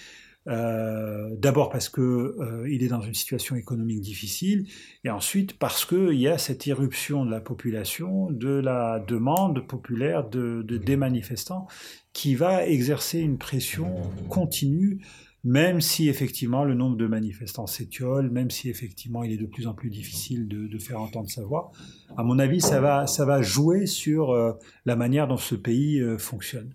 Euh, 0.47 1.29
D'abord 1.37 1.69
parce 1.69 1.89
que 1.89 2.01
euh, 2.01 2.69
il 2.69 2.83
est 2.83 2.87
dans 2.87 3.01
une 3.01 3.13
situation 3.13 3.55
économique 3.55 4.01
difficile, 4.01 4.67
et 5.03 5.09
ensuite 5.09 5.57
parce 5.57 5.85
qu'il 5.85 6.13
y 6.13 6.27
a 6.27 6.37
cette 6.37 6.65
irruption 6.65 7.25
de 7.25 7.31
la 7.31 7.41
population, 7.41 8.29
de 8.31 8.49
la 8.49 8.99
demande 8.99 9.65
populaire 9.67 10.27
de, 10.29 10.61
de 10.63 10.77
des 10.77 10.97
manifestants, 10.97 11.67
qui 12.13 12.35
va 12.35 12.65
exercer 12.65 13.19
une 13.19 13.37
pression 13.37 13.93
continue 14.29 15.01
même 15.45 15.79
si 15.79 16.09
effectivement 16.09 16.63
le 16.63 16.73
nombre 16.73 16.97
de 16.97 17.05
manifestants 17.05 17.67
s'étiole, 17.67 18.31
même 18.31 18.49
si 18.49 18.67
effectivement 18.67 19.23
il 19.23 19.31
est 19.31 19.37
de 19.37 19.45
plus 19.45 19.67
en 19.67 19.75
plus 19.75 19.91
difficile 19.91 20.47
de, 20.47 20.77
faire 20.79 20.99
entendre 20.99 21.29
sa 21.29 21.43
voix, 21.43 21.71
à 22.17 22.23
mon 22.23 22.39
avis, 22.39 22.59
ça 22.59 22.81
va, 22.81 23.07
ça 23.07 23.25
va 23.25 23.41
jouer 23.41 23.85
sur 23.85 24.31
euh, 24.31 24.53
la 24.85 24.95
manière 24.95 25.27
dont 25.27 25.37
ce 25.37 25.55
pays 25.55 26.01
euh, 26.01 26.17
fonctionne. 26.17 26.73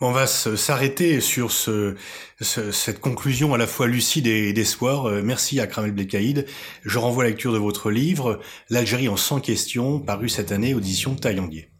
On 0.00 0.12
va 0.12 0.26
s'arrêter 0.26 1.20
sur 1.20 1.50
ce, 1.50 1.96
ce, 2.40 2.70
cette 2.70 3.00
conclusion 3.00 3.54
à 3.54 3.58
la 3.58 3.66
fois 3.66 3.88
lucide 3.88 4.26
et 4.26 4.52
d'espoir. 4.52 5.06
Euh, 5.06 5.22
merci 5.24 5.58
à 5.58 5.66
Kramel 5.66 5.92
Blekaïd. 5.92 6.46
Je 6.84 6.98
renvoie 6.98 7.24
à 7.24 7.26
la 7.26 7.30
lecture 7.30 7.52
de 7.52 7.58
votre 7.58 7.90
livre, 7.90 8.38
L'Algérie 8.68 9.08
en 9.08 9.16
100 9.16 9.40
questions, 9.40 9.98
paru 9.98 10.28
cette 10.28 10.52
année, 10.52 10.74
audition 10.74 11.14
Taillandier. 11.14 11.70